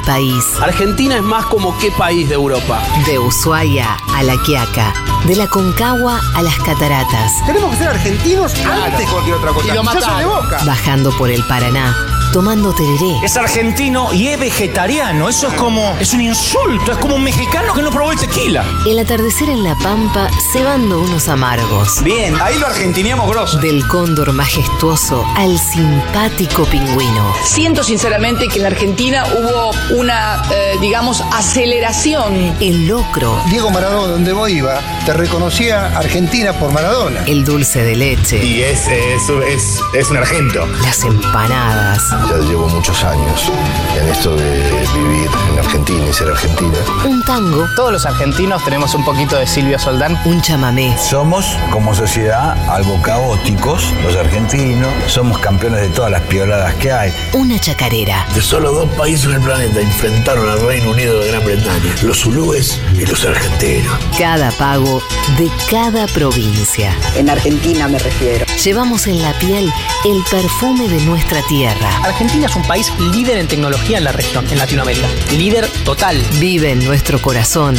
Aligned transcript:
país. 0.00 0.44
Argentina 0.60 1.16
es 1.16 1.22
más 1.22 1.46
como 1.46 1.76
qué 1.78 1.90
país 1.92 2.28
de 2.28 2.34
Europa. 2.34 2.82
De 3.06 3.18
Ushuaia 3.18 3.96
a 4.14 4.22
La 4.22 4.36
Quiaca. 4.42 4.92
De 5.26 5.36
la 5.36 5.46
Concagua 5.48 6.20
a 6.34 6.42
las 6.42 6.56
Cataratas. 6.58 7.32
Tenemos 7.46 7.70
que 7.72 7.76
ser 7.76 7.88
argentinos 7.88 8.54
antes 8.64 9.00
que 9.00 9.12
cualquier 9.12 9.36
otra 9.36 9.52
cosa. 9.52 9.66
Y 9.66 9.70
lo 9.76 9.82
Yo 9.82 10.00
soy 10.00 10.18
de 10.18 10.26
boca. 10.26 10.60
Bajando 10.64 11.10
por 11.16 11.30
el 11.30 11.44
Paraná. 11.46 12.19
Tomando 12.32 12.72
tereré. 12.72 13.16
Es 13.24 13.36
argentino 13.36 14.12
y 14.12 14.28
es 14.28 14.38
vegetariano. 14.38 15.28
Eso 15.28 15.48
es 15.48 15.54
como. 15.54 15.96
Es 15.98 16.12
un 16.12 16.20
insulto. 16.20 16.92
Es 16.92 16.98
como 16.98 17.16
un 17.16 17.24
mexicano 17.24 17.74
que 17.74 17.82
no 17.82 17.90
probó 17.90 18.12
el 18.12 18.20
tequila. 18.20 18.64
El 18.86 19.00
atardecer 19.00 19.48
en 19.48 19.64
La 19.64 19.74
Pampa 19.74 20.30
cebando 20.52 21.00
unos 21.00 21.28
amargos. 21.28 22.02
Bien, 22.04 22.36
ahí 22.40 22.56
lo 22.58 22.66
argentineamos 22.66 23.28
grosso. 23.28 23.58
Del 23.58 23.84
cóndor 23.88 24.32
majestuoso 24.32 25.26
al 25.36 25.58
simpático 25.58 26.64
pingüino. 26.66 27.34
Siento 27.44 27.82
sinceramente 27.82 28.46
que 28.46 28.56
en 28.56 28.62
la 28.62 28.68
Argentina 28.68 29.24
hubo 29.26 29.72
una, 29.98 30.42
eh, 30.52 30.76
digamos, 30.80 31.24
aceleración. 31.32 32.54
El 32.60 32.86
locro. 32.86 33.42
Diego 33.50 33.70
Maradona, 33.70 34.12
donde 34.12 34.32
vos 34.32 34.48
iba, 34.48 34.80
te 35.04 35.14
reconocía 35.14 35.86
Argentina 35.98 36.52
por 36.52 36.72
Maradona. 36.72 37.24
El 37.26 37.44
dulce 37.44 37.82
de 37.82 37.96
leche. 37.96 38.44
Y 38.44 38.62
es, 38.62 38.86
es, 38.86 39.28
es, 39.48 39.80
es 39.94 40.10
un 40.10 40.16
argento. 40.16 40.66
Las 40.82 41.02
empanadas. 41.02 42.19
Ya 42.28 42.36
llevo 42.38 42.68
muchos 42.68 43.02
años 43.04 43.50
en 43.98 44.08
esto 44.08 44.36
de 44.36 44.60
vivir 44.94 45.30
en 45.52 45.58
Argentina 45.58 46.06
y 46.08 46.12
ser 46.12 46.28
argentina. 46.28 46.78
Un 47.04 47.22
tango. 47.24 47.66
Todos 47.74 47.92
los 47.92 48.06
argentinos 48.06 48.62
tenemos 48.64 48.94
un 48.94 49.04
poquito 49.04 49.36
de 49.36 49.46
Silvio 49.46 49.78
Soldán. 49.78 50.20
Un 50.24 50.40
chamamé. 50.40 50.96
Somos, 50.98 51.56
como 51.70 51.94
sociedad, 51.94 52.56
algo 52.68 53.00
caóticos, 53.02 53.92
los 54.04 54.16
argentinos. 54.16 54.90
Somos 55.06 55.38
campeones 55.38 55.80
de 55.80 55.88
todas 55.88 56.10
las 56.10 56.22
pioladas 56.22 56.74
que 56.74 56.92
hay. 56.92 57.12
Una 57.32 57.58
chacarera. 57.58 58.26
De 58.34 58.42
solo 58.42 58.72
dos 58.72 58.88
países 58.90 59.26
en 59.26 59.34
el 59.34 59.40
planeta 59.40 59.80
enfrentaron 59.80 60.48
al 60.48 60.60
Reino 60.60 60.90
Unido 60.90 61.20
de 61.20 61.28
Gran 61.28 61.44
Bretaña, 61.44 61.94
los 62.02 62.18
zulúes 62.20 62.80
y 62.94 63.06
los 63.06 63.24
argentinos. 63.24 63.98
Cada 64.18 64.50
pago 64.52 65.02
de 65.38 65.50
cada 65.70 66.06
provincia. 66.08 66.94
En 67.16 67.30
Argentina 67.30 67.88
me 67.88 67.98
refiero. 67.98 68.46
Llevamos 68.62 69.06
en 69.06 69.22
la 69.22 69.32
piel 69.34 69.72
el 70.04 70.22
perfume 70.30 70.88
de 70.88 71.00
nuestra 71.02 71.40
tierra. 71.48 71.90
Argentina 72.10 72.46
es 72.46 72.56
un 72.56 72.62
país 72.64 72.92
líder 73.12 73.38
en 73.38 73.46
tecnología 73.46 73.98
en 73.98 74.04
la 74.04 74.12
región, 74.12 74.44
en 74.50 74.58
Latinoamérica. 74.58 75.06
Líder 75.32 75.68
total. 75.84 76.20
Vive 76.38 76.72
en 76.72 76.84
nuestro 76.84 77.22
corazón 77.22 77.76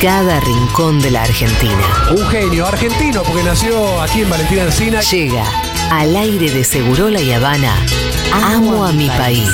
cada 0.00 0.38
rincón 0.40 1.00
de 1.00 1.10
la 1.10 1.24
Argentina. 1.24 1.84
Un 2.16 2.26
genio 2.28 2.66
argentino 2.66 3.22
porque 3.24 3.42
nació 3.42 4.00
aquí 4.00 4.22
en 4.22 4.30
Valentina 4.30 4.62
Encina. 4.62 5.00
Llega 5.00 5.44
al 5.90 6.16
aire 6.16 6.50
de 6.50 6.62
Segurola 6.62 7.20
y 7.20 7.32
Habana. 7.32 7.74
Amo 8.32 8.84
a 8.84 8.92
mi 8.92 9.08
país. 9.08 9.50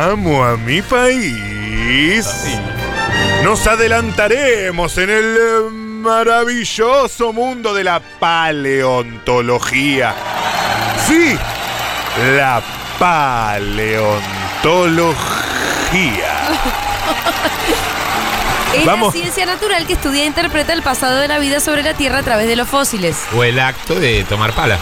Amo 0.00 0.42
a 0.42 0.56
mi 0.56 0.80
país, 0.80 2.26
nos 3.44 3.66
adelantaremos 3.66 4.96
en 4.96 5.10
el 5.10 5.36
eh, 5.36 5.68
maravilloso 5.70 7.34
mundo 7.34 7.74
de 7.74 7.84
la 7.84 8.00
paleontología. 8.00 10.14
Sí, 11.06 11.36
la 12.34 12.62
paleontología. 12.98 15.16
Es 18.72 18.86
Vamos. 18.86 19.12
la 19.12 19.20
ciencia 19.20 19.46
natural 19.46 19.84
que 19.84 19.94
estudia 19.94 20.22
e 20.22 20.26
interpreta 20.26 20.72
el 20.72 20.82
pasado 20.82 21.16
de 21.16 21.26
la 21.26 21.40
vida 21.40 21.58
sobre 21.58 21.82
la 21.82 21.94
Tierra 21.94 22.18
a 22.18 22.22
través 22.22 22.46
de 22.46 22.54
los 22.54 22.68
fósiles. 22.68 23.16
O 23.34 23.42
el 23.42 23.58
acto 23.58 23.96
de 23.96 24.22
tomar 24.22 24.52
pala. 24.52 24.78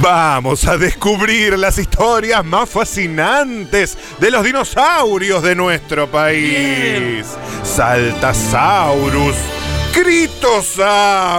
Vamos 0.00 0.66
a 0.66 0.76
descubrir 0.76 1.58
las 1.58 1.78
historias 1.78 2.44
más 2.44 2.68
fascinantes 2.68 3.96
de 4.20 4.30
los 4.30 4.44
dinosaurios 4.44 5.42
de 5.42 5.54
nuestro 5.54 6.10
país. 6.10 7.26
Saltasaurus, 7.64 9.36
Critosaurus, 9.92 11.32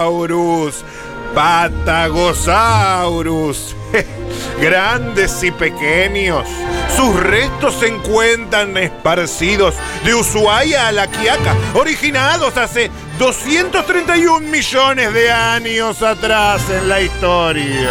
Patagosaurus. 1.34 3.74
Grandes 4.60 5.42
y 5.42 5.50
pequeños. 5.50 6.46
Sus 6.94 7.18
restos 7.20 7.74
se 7.80 7.88
encuentran 7.88 8.76
esparcidos 8.76 9.74
de 10.04 10.14
Ushuaia 10.14 10.88
a 10.88 10.92
La 10.92 11.06
Quiaca, 11.06 11.54
originados 11.74 12.56
hace 12.56 12.90
231 13.18 14.40
millones 14.48 15.14
de 15.14 15.30
años 15.30 16.02
atrás 16.02 16.62
en 16.70 16.88
la 16.88 17.00
historia. 17.00 17.90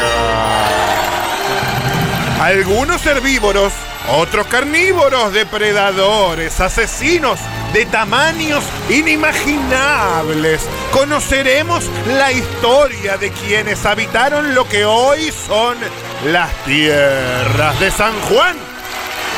Algunos 2.41 3.05
herbívoros, 3.05 3.71
otros 4.09 4.47
carnívoros, 4.47 5.33
depredadores, 5.33 6.59
asesinos 6.59 7.39
de 7.73 7.85
tamaños 7.85 8.63
inimaginables. 8.89 10.61
Conoceremos 10.91 11.89
la 12.07 12.31
historia 12.31 13.17
de 13.17 13.29
quienes 13.31 13.85
habitaron 13.85 14.55
lo 14.55 14.67
que 14.67 14.83
hoy 14.85 15.31
son 15.31 15.77
las 16.25 16.51
tierras 16.63 17.79
de 17.79 17.91
San 17.91 18.19
Juan 18.21 18.57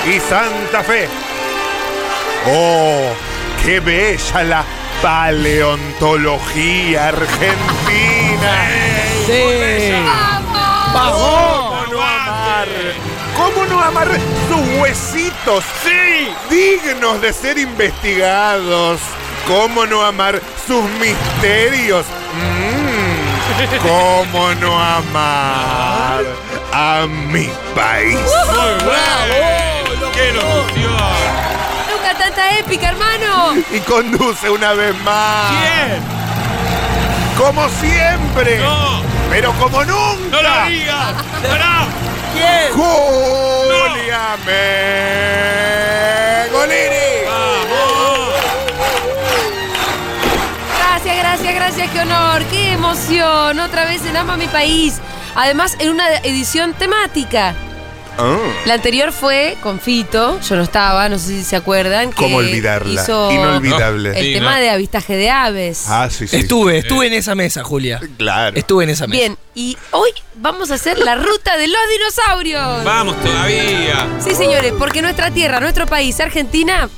y 0.05 0.19
Santa 0.19 0.83
Fe. 0.83 1.09
Oh, 2.47 3.11
qué 3.63 3.79
bella 3.79 4.43
la 4.43 4.63
paleontología 5.01 7.07
argentina. 7.09 8.69
Sí. 9.25 9.93
¿Cómo 10.93 11.09
no 11.19 11.37
amar? 11.37 11.68
¿Cómo 13.39 13.65
no 13.67 13.81
amar 13.81 14.09
sus 14.49 14.79
huesitos? 14.79 15.63
Sí. 15.81 16.29
Dignos 16.49 17.21
de 17.21 17.31
ser 17.31 17.57
investigados. 17.57 18.99
¿Cómo 19.47 19.85
no 19.85 20.03
amar 20.03 20.41
sus 20.67 20.83
misterios? 20.99 22.05
Mm, 22.35 23.77
¿Cómo 23.87 24.53
no 24.55 24.77
amar 24.77 26.25
a 26.73 27.07
mi 27.07 27.49
país? 27.73 28.19
¡Qué 30.13 30.33
locución! 30.33 30.91
Nunca 31.89 32.17
tanta 32.17 32.57
épica, 32.57 32.89
hermano. 32.89 33.55
Y 33.71 33.79
conduce 33.79 34.49
una 34.49 34.73
vez 34.73 34.93
más. 35.03 35.51
¿Quién? 35.51 36.01
Como 37.37 37.69
siempre. 37.69 38.57
¡No! 38.59 39.01
Pero 39.29 39.53
como 39.53 39.85
nunca. 39.85 40.29
¡No 40.29 40.41
lo 40.41 40.69
digas! 40.69 41.13
¡Pará! 41.49 41.87
¿Quién? 42.39 42.71
Julia 42.73 44.37
Mengolini. 46.45 47.09
¡Vamos! 47.27 48.33
Gracias, 50.77 51.15
gracias, 51.17 51.53
gracias, 51.55 51.91
qué 51.91 51.99
honor, 51.99 52.43
qué 52.45 52.71
emoción. 52.73 53.59
Otra 53.59 53.83
vez 53.85 54.05
en 54.05 54.15
Ama 54.15 54.37
mi 54.37 54.47
país. 54.47 55.01
Además, 55.35 55.75
en 55.79 55.89
una 55.89 56.15
edición 56.19 56.73
temática. 56.73 57.55
Ah, 58.19 58.37
La 58.65 58.73
anterior 58.75 59.11
fue 59.11 59.55
con 59.61 59.79
Fito, 59.79 60.39
yo 60.41 60.55
no 60.55 60.63
estaba, 60.63 61.07
no 61.09 61.17
sé 61.17 61.27
si 61.27 61.43
se 61.43 61.55
acuerdan. 61.55 62.09
que 62.09 62.15
¿Cómo 62.17 62.37
olvidarla? 62.37 63.01
hizo 63.01 63.31
Inolvidable. 63.31 64.09
El 64.19 64.25
Sí, 64.25 64.33
tema 64.33 64.55
no. 64.55 64.61
de 64.61 64.69
avistaje 64.69 65.15
de 65.15 65.29
aves. 65.29 65.85
Ah, 65.87 66.09
sí, 66.11 66.27
sí. 66.27 66.35
Estuve, 66.37 66.77
estuve 66.79 67.07
en 67.07 67.13
esa 67.13 67.35
mesa, 67.35 67.63
Julia. 67.63 67.99
Claro. 68.17 68.57
Estuve 68.57 68.83
en 68.83 68.89
esa 68.91 69.07
mesa. 69.07 69.19
Bien, 69.19 69.37
y 69.55 69.77
hoy 69.91 70.09
vamos 70.35 70.71
a 70.71 70.75
hacer 70.75 70.99
la 70.99 71.15
ruta 71.15 71.57
de 71.57 71.67
los 71.67 71.79
dinosaurios. 71.97 72.83
¡Vamos 72.83 73.15
todavía! 73.21 74.07
Sí, 74.23 74.35
señores, 74.35 74.73
porque 74.77 75.01
nuestra 75.01 75.31
tierra, 75.31 75.59
nuestro 75.59 75.85
país, 75.87 76.19
Argentina, 76.19 76.89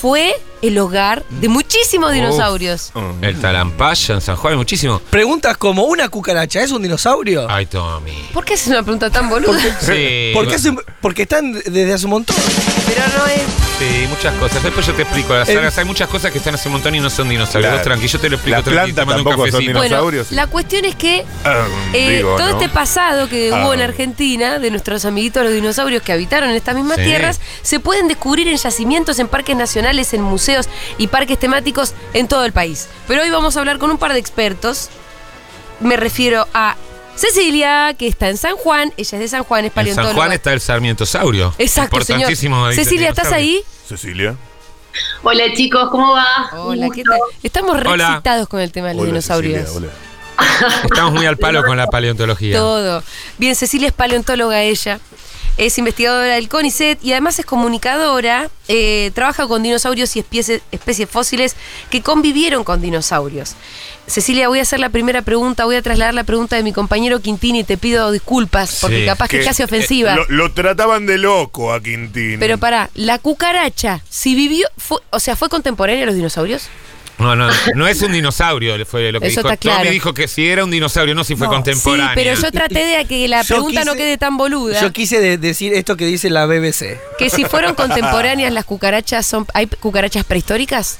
fue 0.00 0.34
el 0.62 0.78
hogar 0.78 1.24
de 1.28 1.48
muchísimos 1.48 2.12
dinosaurios. 2.12 2.92
El 3.20 3.40
Talampaya 3.40 4.14
en 4.14 4.20
San 4.20 4.36
Juan, 4.36 4.52
hay 4.52 4.56
muchísimo. 4.58 4.98
Preguntas 5.10 5.56
como 5.56 5.84
una 5.84 6.08
cucaracha, 6.08 6.60
¿es 6.62 6.70
un 6.72 6.82
dinosaurio? 6.82 7.46
Ay, 7.50 7.66
Tommy. 7.66 8.12
¿Por 8.32 8.44
qué 8.44 8.54
haces 8.54 8.68
una 8.68 8.82
pregunta 8.82 9.10
tan 9.10 9.28
boluda? 9.28 9.58
Sí. 9.80 10.30
¿Por 10.34 10.46
qué 10.48 10.54
hace- 10.56 10.74
porque 11.00 11.22
están 11.22 11.52
desde 11.52 11.92
hace 11.92 12.04
un 12.06 12.10
montón. 12.10 12.36
Pero 12.86 13.02
no 13.18 13.26
es. 13.26 13.42
Sí, 13.78 14.06
muchas 14.08 14.34
cosas. 14.36 14.62
Después 14.62 14.86
yo 14.86 14.94
te 14.94 15.02
explico. 15.02 15.34
Las 15.34 15.48
El- 15.48 15.56
sagas, 15.56 15.76
hay 15.78 15.84
muchas 15.84 16.08
cosas 16.08 16.32
que 16.32 16.38
están 16.38 16.54
hace 16.54 16.68
un 16.68 16.72
montón 16.74 16.94
y 16.94 17.00
no 17.00 17.10
son 17.10 17.28
dinosaurios. 17.28 17.60
Claro. 17.70 17.76
Vos 17.76 17.84
tranqui, 17.84 18.08
yo 18.08 18.18
te 18.20 18.28
lo 18.30 18.36
explico 18.36 18.56
Las 18.56 18.64
tranqui, 18.64 18.92
plantas 18.92 19.04
tomando 19.04 19.22
un 19.22 19.24
tampoco 19.28 19.46
son 19.50 19.52
cafecito. 19.60 19.82
dinosaurios. 19.82 20.28
Bueno, 20.28 20.42
la 20.42 20.46
cuestión 20.50 20.84
es 20.86 20.94
que 20.94 21.24
Ah, 21.44 21.66
eh, 21.92 22.16
digo, 22.16 22.36
todo 22.36 22.48
¿no? 22.48 22.60
este 22.60 22.68
pasado 22.70 23.28
que 23.28 23.52
Ah. 23.52 23.60
hubo 23.64 23.74
en 23.74 23.82
Argentina, 23.82 24.58
de 24.58 24.70
nuestros 24.70 25.04
amiguitos 25.04 25.42
los 25.44 25.52
dinosaurios 25.52 26.02
que 26.02 26.12
habitaron 26.12 26.48
en 26.50 26.56
estas 26.56 26.74
mismas 26.74 26.96
Sí. 26.96 27.04
tierras, 27.04 27.40
se 27.62 27.78
pueden 27.80 28.08
descubrir 28.08 28.48
en 28.48 28.56
yacimientos, 28.56 29.18
en 29.18 29.28
parques 29.28 29.56
nacionales, 29.56 30.14
en 30.14 30.22
museos 30.46 30.68
y 30.98 31.08
parques 31.08 31.38
temáticos 31.38 31.94
en 32.14 32.28
todo 32.28 32.44
el 32.44 32.52
país. 32.52 32.88
Pero 33.08 33.22
hoy 33.22 33.30
vamos 33.30 33.56
a 33.56 33.60
hablar 33.60 33.78
con 33.78 33.90
un 33.90 33.98
par 33.98 34.12
de 34.12 34.18
expertos. 34.18 34.88
Me 35.80 35.96
refiero 35.96 36.46
a 36.54 36.76
Cecilia, 37.16 37.94
que 37.98 38.06
está 38.06 38.28
en 38.28 38.36
San 38.36 38.56
Juan. 38.56 38.92
Ella 38.96 39.18
es 39.18 39.20
de 39.20 39.28
San 39.28 39.42
Juan, 39.42 39.64
es 39.64 39.70
En 39.70 39.74
paleontóloga. 39.74 40.10
San 40.10 40.16
Juan 40.16 40.32
está 40.32 40.52
el 40.52 40.60
sarmientosaurio. 40.60 41.54
Exacto, 41.58 42.00
señor. 42.00 42.20
Importantísimo. 42.20 42.72
Cecilia, 42.72 43.08
¿estás 43.08 43.32
ahí? 43.32 43.62
Cecilia. 43.88 44.36
Hola 45.22 45.44
chicos, 45.54 45.90
¿cómo 45.90 46.12
va? 46.12 46.50
Hola, 46.54 46.88
¿qué 46.94 47.02
tal? 47.02 47.18
Estamos 47.42 47.78
re 47.78 47.90
Hola. 47.90 48.08
excitados 48.12 48.48
con 48.48 48.60
el 48.60 48.72
tema 48.72 48.88
de 48.88 48.94
los 48.94 49.06
dinosaurios. 49.06 49.68
Estamos 50.84 51.12
muy 51.12 51.26
al 51.26 51.36
palo 51.36 51.62
con 51.64 51.76
la 51.76 51.88
paleontología. 51.88 52.56
Todo. 52.56 53.02
Bien, 53.36 53.54
Cecilia 53.54 53.88
es 53.88 53.92
paleontóloga 53.94 54.62
ella. 54.62 55.00
Es 55.56 55.78
investigadora 55.78 56.34
del 56.34 56.48
CONICET 56.48 57.02
y 57.02 57.12
además 57.12 57.38
es 57.38 57.46
comunicadora. 57.46 58.50
eh, 58.68 59.12
trabaja 59.14 59.46
con 59.46 59.62
dinosaurios 59.62 60.16
y 60.16 60.18
especies, 60.18 60.60
especies 60.72 61.08
fósiles 61.08 61.54
que 61.88 62.02
convivieron 62.02 62.64
con 62.64 62.80
dinosaurios. 62.82 63.54
Cecilia, 64.08 64.48
voy 64.48 64.58
a 64.58 64.62
hacer 64.62 64.80
la 64.80 64.88
primera 64.90 65.22
pregunta, 65.22 65.64
voy 65.64 65.76
a 65.76 65.82
trasladar 65.82 66.14
la 66.14 66.24
pregunta 66.24 66.56
de 66.56 66.64
mi 66.64 66.72
compañero 66.72 67.20
Quintini 67.20 67.60
y 67.60 67.64
te 67.64 67.76
pido 67.78 68.10
disculpas 68.10 68.78
porque 68.80 69.00
Sí. 69.00 69.06
capaz 69.06 69.28
que, 69.28 69.38
es 69.40 69.46
casi 69.46 69.62
ofensiva. 69.62 70.14
eh, 70.14 70.16
lo, 70.16 70.26
lo 70.46 70.52
trataban 70.52 71.06
de 71.06 71.16
loco 71.18 71.72
a 71.72 71.80
Quintín. 71.80 72.38
Pero 72.40 72.58
para, 72.58 72.90
la 72.94 73.18
cucaracha, 73.20 74.02
si 74.10 74.34
vivió, 74.34 74.66
fue- 74.76 74.98
o 75.10 75.20
sea, 75.20 75.36
¿fue 75.36 75.48
contemporánea 75.48 76.02
a 76.02 76.06
los 76.06 76.16
dinosaurios? 76.16 76.68
No, 77.18 77.34
no, 77.34 77.48
no 77.74 77.88
es 77.88 78.02
un 78.02 78.12
dinosaurio, 78.12 78.84
fue 78.84 79.10
lo 79.10 79.20
que 79.20 79.28
Eso 79.28 79.40
dijo. 79.40 79.48
está 79.48 79.56
claro. 79.56 79.78
Tommy 79.80 79.90
dijo 79.90 80.12
que 80.12 80.28
si 80.28 80.46
era 80.46 80.64
un 80.64 80.70
dinosaurio, 80.70 81.14
no 81.14 81.24
si 81.24 81.34
fue 81.34 81.46
Sí, 81.46 81.52
contemporánea. 81.54 82.12
pero 82.14 82.34
yo 82.34 82.52
traté 82.52 82.84
de 82.84 83.04
que 83.06 83.26
la 83.26 83.42
pregunta 83.42 83.84
no 83.84 83.92
quise- 83.92 83.96
quede 84.04 84.18
tan 84.18 84.36
boluda. 84.36 84.80
Yo 84.82 84.92
quise 84.92 85.20
de- 85.20 85.38
decir 85.38 85.72
esto 85.72 85.96
que 85.96 86.04
dice 86.04 86.28
la 86.28 86.44
BBC. 86.46 87.00
Que 87.18 87.30
si 87.30 87.44
fueron 87.46 87.74
contemporáneas 87.74 88.52
las 88.52 88.66
cucarachas, 88.66 89.24
son 89.26 89.46
¿hay 89.54 89.66
cucarachas 89.66 90.24
prehistóricas? 90.24 90.98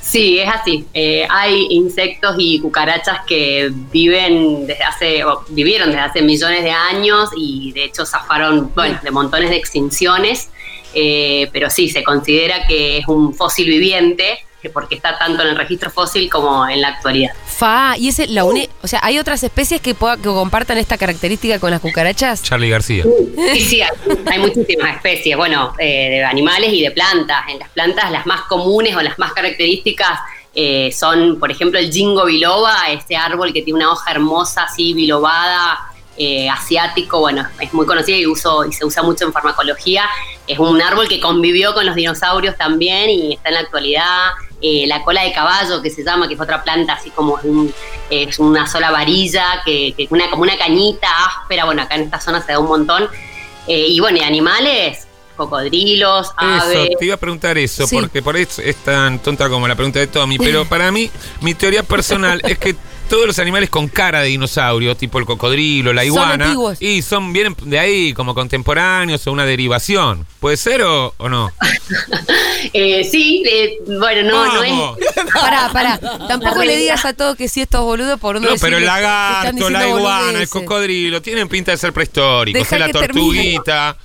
Sí, 0.00 0.40
es 0.40 0.48
así. 0.48 0.84
Eh, 0.92 1.26
hay 1.30 1.68
insectos 1.70 2.34
y 2.38 2.58
cucarachas 2.58 3.18
que 3.26 3.70
viven 3.92 4.66
desde 4.66 4.82
hace, 4.82 5.24
o 5.24 5.44
vivieron 5.50 5.90
desde 5.90 6.00
hace 6.02 6.22
millones 6.22 6.64
de 6.64 6.72
años 6.72 7.30
y 7.36 7.70
de 7.72 7.84
hecho 7.84 8.04
zafaron, 8.04 8.72
bueno, 8.74 8.98
de 9.02 9.10
montones 9.12 9.50
de 9.50 9.56
extinciones. 9.56 10.48
Eh, 10.94 11.48
pero 11.52 11.68
sí, 11.70 11.88
se 11.90 12.02
considera 12.02 12.66
que 12.66 12.98
es 12.98 13.06
un 13.06 13.34
fósil 13.34 13.68
viviente, 13.68 14.38
que 14.66 14.72
porque 14.72 14.94
está 14.96 15.18
tanto 15.18 15.42
en 15.42 15.48
el 15.50 15.56
registro 15.56 15.90
fósil 15.90 16.28
como 16.30 16.68
en 16.68 16.80
la 16.80 16.88
actualidad. 16.88 17.32
Fa, 17.46 17.94
y 17.96 18.08
ese 18.08 18.26
la 18.26 18.44
uni, 18.44 18.68
o 18.82 18.88
sea, 18.88 19.00
¿hay 19.02 19.18
otras 19.18 19.42
especies 19.42 19.80
que, 19.80 19.94
pueda- 19.94 20.16
que 20.16 20.24
compartan 20.24 20.78
esta 20.78 20.98
característica 20.98 21.58
con 21.58 21.70
las 21.70 21.80
cucarachas? 21.80 22.42
Charlie 22.42 22.70
García. 22.70 23.04
Sí, 23.52 23.60
sí, 23.60 23.80
hay, 23.82 23.90
hay 24.30 24.38
muchísimas 24.38 24.96
especies, 24.96 25.36
bueno, 25.36 25.72
eh, 25.78 26.10
de 26.10 26.24
animales 26.24 26.72
y 26.72 26.82
de 26.82 26.90
plantas. 26.90 27.44
En 27.48 27.58
las 27.58 27.68
plantas 27.70 28.10
las 28.10 28.26
más 28.26 28.42
comunes 28.42 28.96
o 28.96 29.02
las 29.02 29.18
más 29.18 29.32
características 29.32 30.18
eh, 30.54 30.90
son, 30.92 31.38
por 31.38 31.50
ejemplo, 31.50 31.78
el 31.78 31.92
jingo 31.92 32.24
biloba, 32.24 32.90
este 32.90 33.16
árbol 33.16 33.52
que 33.52 33.62
tiene 33.62 33.78
una 33.78 33.92
hoja 33.92 34.10
hermosa, 34.10 34.64
así 34.64 34.94
bilobada, 34.94 35.78
eh, 36.18 36.48
asiático, 36.48 37.20
bueno, 37.20 37.46
es 37.60 37.74
muy 37.74 37.84
conocido 37.84 38.18
y, 38.18 38.26
uso, 38.26 38.64
y 38.64 38.72
se 38.72 38.84
usa 38.86 39.02
mucho 39.02 39.26
en 39.26 39.32
farmacología. 39.34 40.08
Es 40.46 40.58
un 40.58 40.80
árbol 40.80 41.08
que 41.08 41.20
convivió 41.20 41.74
con 41.74 41.84
los 41.84 41.94
dinosaurios 41.94 42.56
también 42.56 43.10
y 43.10 43.34
está 43.34 43.50
en 43.50 43.54
la 43.54 43.60
actualidad. 43.60 44.30
Eh, 44.62 44.86
la 44.86 45.02
cola 45.04 45.22
de 45.22 45.32
caballo, 45.32 45.82
que 45.82 45.90
se 45.90 46.02
llama, 46.02 46.26
que 46.28 46.34
es 46.34 46.40
otra 46.40 46.64
planta, 46.64 46.94
así 46.94 47.10
como 47.10 47.38
es, 47.38 47.44
un- 47.44 47.74
es 48.08 48.38
una 48.38 48.66
sola 48.66 48.90
varilla, 48.90 49.60
que, 49.64 49.92
que 49.96 50.06
una, 50.10 50.30
como 50.30 50.42
una 50.42 50.56
cañita 50.56 51.08
áspera, 51.26 51.66
bueno, 51.66 51.82
acá 51.82 51.96
en 51.96 52.02
esta 52.04 52.18
zona 52.20 52.40
se 52.40 52.52
da 52.52 52.58
un 52.58 52.66
montón. 52.68 53.06
Eh, 53.66 53.86
y 53.88 54.00
bueno, 54.00 54.16
y 54.18 54.22
animales, 54.22 55.06
cocodrilos, 55.36 56.32
aves. 56.36 56.76
Eso, 56.88 56.98
te 56.98 57.04
iba 57.04 57.14
a 57.14 57.18
preguntar 57.18 57.58
eso, 57.58 57.86
Sí. 57.86 57.96
porque 58.00 58.22
por 58.22 58.36
eso 58.36 58.62
es 58.62 58.76
tan 58.76 59.18
tonta 59.18 59.48
como 59.48 59.66
la 59.68 59.74
pregunta 59.74 59.98
de 59.98 60.06
Tommy, 60.06 60.38
pero 60.38 60.64
para 60.68 60.90
mí, 60.90 61.10
mi 61.40 61.54
teoría 61.54 61.82
personal 61.82 62.40
es 62.44 62.58
que 62.58 62.74
todos 63.08 63.26
los 63.26 63.38
animales 63.38 63.70
con 63.70 63.88
cara 63.88 64.20
de 64.20 64.28
dinosaurio, 64.28 64.96
tipo 64.96 65.18
el 65.18 65.26
cocodrilo, 65.26 65.92
la 65.92 66.04
iguana, 66.04 66.54
y 66.80 67.02
son 67.02 67.32
vienen 67.32 67.56
de 67.62 67.78
ahí 67.78 68.12
como 68.12 68.34
contemporáneos 68.34 69.26
o 69.26 69.32
una 69.32 69.44
derivación. 69.44 70.26
¿Puede 70.40 70.56
ser 70.56 70.82
o, 70.82 71.14
o 71.16 71.28
no? 71.28 71.50
Eh, 72.72 73.04
sí, 73.04 73.44
eh, 73.48 73.78
bueno, 73.86 74.28
no, 74.28 74.46
no 74.54 74.60
Vamos. 74.60 74.98
es. 74.98 75.06
Pará, 75.32 75.70
pará. 75.72 76.00
Tampoco 76.26 76.64
le 76.64 76.76
digas 76.76 77.04
a 77.04 77.12
todos 77.12 77.36
que 77.36 77.48
si 77.48 77.60
estos 77.60 77.82
boludos 77.82 78.18
por 78.18 78.40
no 78.40 78.48
No, 78.50 78.56
pero 78.60 78.78
el 78.78 78.86
lagarto, 78.86 79.70
la 79.70 79.86
iguana, 79.86 80.40
el 80.40 80.48
cocodrilo, 80.48 81.22
tienen 81.22 81.48
pinta 81.48 81.72
de 81.72 81.76
ser 81.76 81.92
prehistóricos. 81.92 82.58
Deja 82.62 82.76
Es 82.76 82.80
la 82.80 82.86
que 82.86 82.92
termine. 82.92 83.54
tortuguita. 83.62 83.96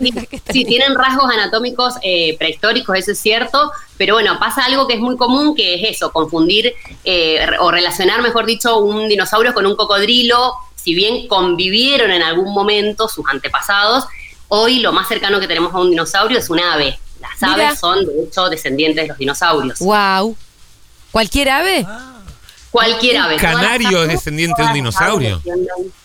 Sí, 0.52 0.66
tienen 0.66 0.96
rasgos 0.96 1.32
anatómicos 1.34 1.96
eh, 2.04 2.36
prehistóricos, 2.38 2.96
eso 2.98 3.12
es 3.14 3.20
cierto, 3.20 3.72
pero 4.02 4.16
bueno, 4.16 4.40
pasa 4.40 4.66
algo 4.66 4.88
que 4.88 4.96
es 4.96 5.00
muy 5.00 5.16
común, 5.16 5.54
que 5.54 5.76
es 5.76 5.98
eso, 5.98 6.12
confundir 6.12 6.74
eh, 7.04 7.46
o 7.60 7.70
relacionar, 7.70 8.20
mejor 8.24 8.48
dicho, 8.48 8.80
un 8.80 9.08
dinosaurio 9.08 9.54
con 9.54 9.68
un 9.68 9.76
cocodrilo, 9.76 10.56
si 10.74 10.96
bien 10.96 11.28
convivieron 11.28 12.10
en 12.10 12.24
algún 12.24 12.52
momento 12.52 13.08
sus 13.08 13.24
antepasados, 13.30 14.06
hoy 14.48 14.80
lo 14.80 14.92
más 14.92 15.08
cercano 15.08 15.40
que 15.40 15.48
tenemos 15.48 15.72
a 15.76 15.78
un 15.78 15.92
dinosaurio 15.92 16.40
es 16.40 16.50
un 16.50 16.60
ave. 16.60 16.98
Las 17.20 17.40
Mira. 17.44 17.68
aves 17.68 17.80
son, 17.80 18.04
de 18.04 18.24
hecho, 18.24 18.50
descendientes 18.50 19.04
de 19.04 19.10
los 19.10 19.20
dinosaurios. 19.20 19.78
Wow. 19.78 20.36
¿Cualquier 21.12 21.50
ave? 21.50 21.86
Cualquier 22.72 23.18
ave. 23.18 23.36
Canario 23.36 24.04
es 24.04 24.10
descendiente 24.10 24.62
de 24.62 24.68
un 24.70 24.74
dinosaurio. 24.74 25.42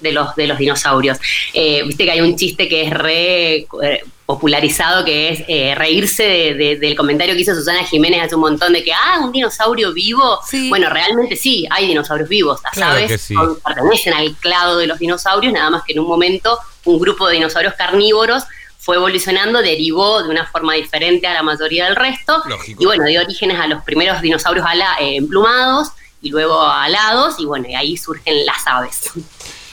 De 0.01 0.13
los, 0.13 0.35
de 0.35 0.47
los 0.49 0.59
dinosaurios. 0.59 1.19
Eh, 1.53 1.83
Viste 1.85 2.05
que 2.05 2.11
hay 2.11 2.21
un 2.21 2.37
chiste 2.37 2.69
que 2.69 2.83
es 2.85 2.91
re 2.91 3.55
eh, 3.83 4.05
popularizado, 4.27 5.05
que 5.05 5.29
es 5.29 5.45
eh, 5.47 5.75
reírse 5.77 6.25
de- 6.25 6.55
de- 6.55 6.77
del 6.77 6.97
comentario 6.97 7.35
que 7.37 7.43
hizo 7.43 7.55
Susana 7.55 7.85
Jiménez 7.85 8.21
hace 8.25 8.35
un 8.35 8.41
montón 8.41 8.73
de 8.73 8.83
que, 8.83 8.93
ah, 8.93 9.21
un 9.23 9.31
dinosaurio 9.31 9.93
vivo. 9.93 10.41
Bueno, 10.69 10.91
realmente 10.91 11.37
sí, 11.37 11.65
hay 11.71 11.87
dinosaurios 11.87 12.29
vivos. 12.29 12.61
Las 12.65 12.73
Claro 12.73 12.93
aves 12.95 13.21
sí. 13.23 13.35
pertenecen 13.65 14.15
al 14.15 14.35
clado 14.37 14.77
de 14.79 14.89
los 14.89 14.99
dinosaurios, 14.99 15.53
nada 15.53 15.71
más 15.71 15.85
que 15.85 15.93
en 15.93 16.01
un 16.01 16.09
momento 16.09 16.59
un 16.85 16.99
grupo 16.99 17.29
de 17.29 17.35
dinosaurios 17.35 17.75
carnívoros 17.75 18.43
fue 18.79 18.97
evolucionando, 18.97 19.63
derivó 19.63 20.23
de 20.23 20.29
una 20.29 20.47
forma 20.47 20.75
diferente 20.75 21.27
a 21.29 21.35
la 21.35 21.43
mayoría 21.45 21.85
del 21.87 21.95
resto. 21.97 22.43
Lógico. 22.47 22.83
Y 22.83 22.87
bueno, 22.87 23.05
dio 23.05 23.21
orígenes 23.21 23.59
a 23.61 23.67
los 23.69 23.83
primeros 23.85 24.21
dinosaurios 24.21 24.67
ala- 24.69 24.97
eh, 25.01 25.17
emplumados 25.17 25.89
y 26.27 26.31
luego 26.31 26.61
alados, 26.61 27.37
y 27.39 27.47
bueno, 27.47 27.69
y 27.69 27.75
ahí 27.75 27.97
surgen 27.97 28.45
las 28.45 28.67
aves. 28.67 29.11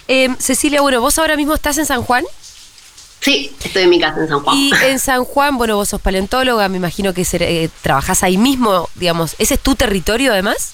Eh, 0.08 0.30
Cecilia, 0.38 0.82
bueno, 0.82 1.02
vos 1.02 1.18
ahora 1.18 1.36
mismo 1.36 1.54
estás 1.54 1.78
en 1.78 1.86
San 1.86 2.04
Juan. 2.04 2.24
Sí, 3.22 3.56
estoy 3.64 3.84
en 3.84 3.90
mi 3.90 4.00
casa 4.00 4.20
en 4.20 4.28
San 4.28 4.42
Juan. 4.42 4.58
Y 4.58 4.72
en 4.84 5.00
San 5.00 5.24
Juan, 5.24 5.58
bueno, 5.58 5.78
vos 5.78 5.90
sos 5.90 6.02
paleontóloga, 6.02 6.68
me 6.70 6.78
imagino 6.78 7.14
que 7.14 7.26
eh, 7.32 7.70
trabajás 7.82 8.22
ahí 8.22 8.38
mismo, 8.38 8.90
digamos. 8.96 9.36
¿Ese 9.40 9.56
es 9.56 9.60
tu 9.62 9.76
territorio 9.76 10.34
además? 10.34 10.74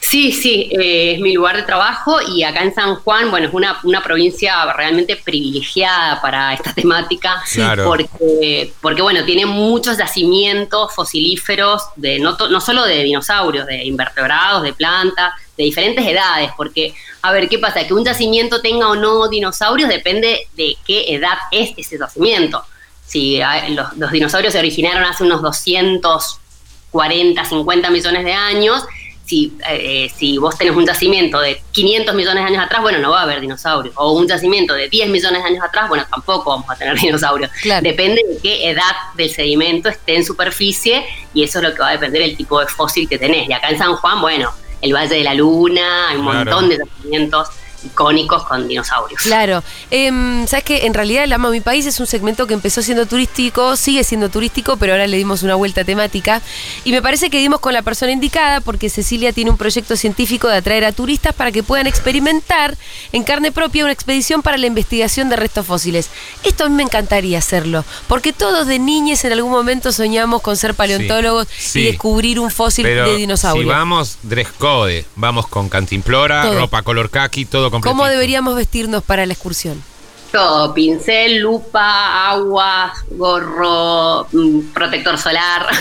Sí, 0.00 0.32
sí, 0.32 0.68
eh, 0.78 1.14
es 1.14 1.20
mi 1.20 1.32
lugar 1.32 1.56
de 1.56 1.62
trabajo 1.62 2.20
y 2.22 2.42
acá 2.44 2.62
en 2.62 2.74
San 2.74 2.96
Juan, 2.96 3.30
bueno, 3.30 3.48
es 3.48 3.54
una, 3.54 3.78
una 3.82 4.02
provincia 4.02 4.72
realmente 4.74 5.16
privilegiada 5.16 6.20
para 6.20 6.52
esta 6.54 6.72
temática. 6.74 7.42
Claro. 7.52 7.84
porque, 7.84 8.72
porque 8.80 9.02
bueno, 9.02 9.24
tiene 9.24 9.46
muchos 9.46 9.96
yacimientos 9.98 10.94
fosilíferos, 10.94 11.82
de 11.96 12.18
no, 12.18 12.36
to- 12.36 12.48
no 12.48 12.60
solo 12.60 12.84
de 12.84 13.02
dinosaurios, 13.02 13.66
de 13.66 13.84
invertebrados, 13.84 14.62
de 14.62 14.72
plantas, 14.74 15.32
de 15.56 15.64
diferentes 15.64 16.06
edades, 16.06 16.50
porque, 16.56 16.94
a 17.22 17.32
ver, 17.32 17.48
¿qué 17.48 17.58
pasa? 17.58 17.86
Que 17.86 17.94
un 17.94 18.04
yacimiento 18.04 18.60
tenga 18.60 18.88
o 18.88 18.94
no 18.94 19.28
dinosaurios 19.28 19.88
depende 19.88 20.46
de 20.56 20.76
qué 20.86 21.14
edad 21.14 21.38
es 21.50 21.70
ese 21.76 21.98
yacimiento. 21.98 22.64
Si 23.04 23.40
los, 23.70 23.96
los 23.96 24.10
dinosaurios 24.12 24.52
se 24.52 24.58
originaron 24.58 25.02
hace 25.04 25.24
unos 25.24 25.42
240, 25.42 27.44
50 27.44 27.90
millones 27.90 28.24
de 28.24 28.32
años, 28.32 28.84
si, 29.24 29.56
eh, 29.68 30.10
si 30.14 30.36
vos 30.38 30.56
tenés 30.58 30.74
un 30.76 30.84
yacimiento 30.86 31.40
de 31.40 31.62
500 31.72 32.14
millones 32.14 32.44
de 32.44 32.50
años 32.50 32.64
atrás, 32.64 32.82
bueno, 32.82 32.98
no 32.98 33.10
va 33.12 33.20
a 33.20 33.22
haber 33.22 33.40
dinosaurios. 33.40 33.94
O 33.96 34.12
un 34.12 34.26
yacimiento 34.26 34.74
de 34.74 34.88
10 34.88 35.08
millones 35.10 35.42
de 35.42 35.48
años 35.48 35.64
atrás, 35.64 35.88
bueno, 35.88 36.04
tampoco 36.10 36.50
vamos 36.50 36.68
a 36.68 36.76
tener 36.76 36.96
dinosaurios. 37.00 37.50
Depende 37.82 38.22
de 38.28 38.38
qué 38.42 38.68
edad 38.70 38.92
del 39.16 39.30
sedimento 39.30 39.88
esté 39.88 40.16
en 40.16 40.24
superficie 40.24 41.04
y 41.34 41.44
eso 41.44 41.58
es 41.60 41.64
lo 41.68 41.74
que 41.74 41.80
va 41.80 41.88
a 41.88 41.92
depender 41.92 42.20
del 42.22 42.36
tipo 42.36 42.60
de 42.60 42.66
fósil 42.66 43.08
que 43.08 43.18
tenés. 43.18 43.48
Y 43.48 43.52
acá 43.52 43.68
en 43.70 43.78
San 43.78 43.94
Juan, 43.96 44.20
bueno, 44.20 44.50
el 44.80 44.92
Valle 44.92 45.14
de 45.14 45.22
la 45.24 45.34
Luna, 45.34 46.08
hay 46.10 46.16
un 46.16 46.24
Claro. 46.24 46.38
montón 46.50 46.68
de 46.68 46.78
yacimientos 46.78 47.48
icónicos 47.84 48.44
con 48.44 48.68
dinosaurios. 48.68 49.20
Claro. 49.22 49.62
Em, 49.90 50.46
Sabes 50.46 50.64
que 50.64 50.86
en 50.86 50.94
realidad 50.94 51.24
el 51.24 51.32
Amo 51.32 51.48
a 51.48 51.50
mi 51.50 51.60
país 51.60 51.86
es 51.86 51.98
un 52.00 52.06
segmento 52.06 52.46
que 52.46 52.54
empezó 52.54 52.82
siendo 52.82 53.06
turístico, 53.06 53.76
sigue 53.76 54.04
siendo 54.04 54.28
turístico, 54.28 54.76
pero 54.76 54.92
ahora 54.92 55.06
le 55.06 55.16
dimos 55.16 55.42
una 55.42 55.54
vuelta 55.54 55.84
temática. 55.84 56.42
Y 56.84 56.92
me 56.92 57.00
parece 57.02 57.30
que 57.30 57.38
dimos 57.38 57.60
con 57.60 57.72
la 57.72 57.82
persona 57.82 58.12
indicada 58.12 58.60
porque 58.60 58.88
Cecilia 58.90 59.32
tiene 59.32 59.50
un 59.50 59.56
proyecto 59.56 59.96
científico 59.96 60.48
de 60.48 60.56
atraer 60.56 60.84
a 60.84 60.92
turistas 60.92 61.34
para 61.34 61.52
que 61.52 61.62
puedan 61.62 61.86
experimentar 61.86 62.76
en 63.12 63.24
carne 63.24 63.52
propia 63.52 63.84
una 63.84 63.92
expedición 63.92 64.42
para 64.42 64.56
la 64.58 64.66
investigación 64.66 65.28
de 65.28 65.36
restos 65.36 65.66
fósiles. 65.66 66.10
Esto 66.44 66.64
a 66.64 66.68
mí 66.68 66.74
me 66.74 66.82
encantaría 66.82 67.38
hacerlo, 67.38 67.84
porque 68.08 68.32
todos 68.32 68.66
de 68.66 68.78
niñes 68.78 69.24
en 69.24 69.32
algún 69.32 69.50
momento 69.52 69.92
soñamos 69.92 70.42
con 70.42 70.56
ser 70.56 70.74
paleontólogos 70.74 71.48
Sí, 71.56 71.80
y 71.80 71.84
descubrir 71.86 72.38
un 72.38 72.50
fósil 72.50 72.84
Pero 72.84 73.08
de 73.08 73.16
dinosaurio. 73.16 73.62
si 73.62 73.68
vamos 73.68 74.18
dress 74.22 74.48
code, 74.58 75.04
vamos 75.16 75.46
con 75.48 75.68
cantimplora, 75.68 76.42
Todo. 76.42 76.58
ropa 76.60 76.82
color 76.82 77.10
khaki, 77.10 77.44
todo 77.46 77.70
completo. 77.72 77.96
¿Cómo 77.96 78.08
deberíamos 78.08 78.54
vestirnos 78.54 79.02
para 79.02 79.26
la 79.26 79.32
excursión? 79.32 79.82
Todo, 80.30 80.72
pincel, 80.72 81.38
lupa, 81.38 82.30
agua, 82.30 82.92
gorro, 83.10 84.26
mm, 84.32 84.72
protector 84.72 85.18
solar. 85.18 85.66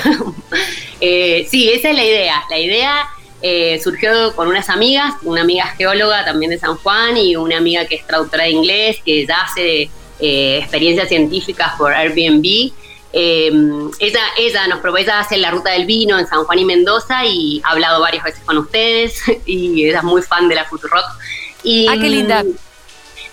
Eh, 1.04 1.48
sí, 1.50 1.68
esa 1.72 1.90
es 1.90 1.96
la 1.96 2.04
idea. 2.04 2.44
La 2.48 2.60
idea 2.60 3.10
eh, 3.42 3.80
surgió 3.84 4.36
con 4.36 4.48
unas 4.48 4.70
amigas, 4.70 5.16
una 5.24 5.42
amiga 5.42 5.66
geóloga 5.76 6.24
también 6.24 6.52
de 6.52 6.60
San 6.60 6.76
Juan 6.78 7.18
y 7.18 7.36
una 7.36 7.58
amiga 7.58 7.86
que 7.86 7.96
es 7.96 8.06
traductora 8.06 8.44
de 8.44 8.52
inglés, 8.52 8.98
que 9.04 9.26
ya 9.26 9.42
hace 9.42 9.90
eh, 10.20 10.60
experiencias 10.60 11.10
científicas 11.10 11.74
por 11.76 11.92
Airbnb. 11.92 12.72
Eh, 13.14 13.52
ella, 14.00 14.22
ella 14.38 14.68
nos 14.68 14.80
probó, 14.80 14.98
ella 14.98 15.20
hace 15.20 15.38
la 15.38 15.50
ruta 15.50 15.72
del 15.72 15.88
vino 15.88 16.20
en 16.20 16.28
San 16.28 16.44
Juan 16.44 16.60
y 16.60 16.66
Mendoza 16.66 17.26
y 17.26 17.62
ha 17.64 17.72
hablado 17.72 18.00
varias 18.00 18.24
veces 18.24 18.44
con 18.46 18.60
ustedes 18.60 19.20
y 19.48 19.86
ella 19.88 19.98
es 19.98 20.04
muy 20.04 20.22
fan 20.22 20.48
de 20.48 20.56
la 20.56 20.66
Futurock. 20.66 21.06
Y, 21.64 21.88
Ah, 21.88 21.96
qué 22.00 22.10
linda. 22.10 22.44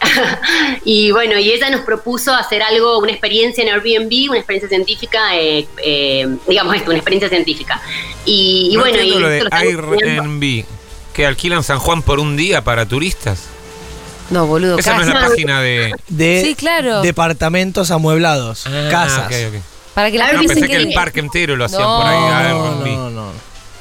y 0.84 1.10
bueno, 1.10 1.38
y 1.38 1.50
ella 1.50 1.70
nos 1.70 1.80
propuso 1.82 2.32
hacer 2.32 2.62
algo, 2.62 2.98
una 2.98 3.10
experiencia 3.10 3.62
en 3.64 3.70
Airbnb, 3.70 4.30
una 4.30 4.38
experiencia 4.38 4.68
científica, 4.68 5.36
eh, 5.36 5.66
eh, 5.82 6.28
digamos 6.46 6.76
esto, 6.76 6.90
una 6.90 6.98
experiencia 6.98 7.28
científica. 7.28 7.80
Y, 8.24 8.68
y 8.72 8.76
No 8.76 8.82
bueno, 8.82 9.00
y 9.02 9.10
lo 9.18 9.28
de. 9.28 9.48
Airbnb, 9.50 10.64
que 11.12 11.26
alquilan 11.26 11.64
San 11.64 11.78
Juan 11.78 12.02
por 12.02 12.20
un 12.20 12.36
día 12.36 12.62
para 12.62 12.86
turistas. 12.86 13.44
No, 14.30 14.46
boludo. 14.46 14.78
Esa 14.78 14.94
no 14.94 15.00
es 15.02 15.08
la 15.08 15.20
página 15.28 15.62
de... 15.62 15.94
De 16.08 16.42
Sí, 16.44 16.54
claro. 16.54 17.00
departamentos 17.00 17.90
amueblados, 17.90 18.64
casas. 18.90 19.20
Ah, 19.20 19.26
ok, 19.26 19.54
ok. 19.54 19.62
Para 19.94 20.10
que 20.10 20.18
la 20.18 20.32
No, 20.34 20.42
pensé 20.44 20.68
que 20.68 20.76
el 20.76 20.92
parque 20.92 21.20
entero 21.20 21.56
lo 21.56 21.64
hacían 21.64 21.80
No. 21.82 21.96
por 21.96 22.06
ahí. 22.06 22.46
Airbnb. 22.46 22.86
no, 22.94 23.10
no. 23.10 23.26
No, 23.26 23.32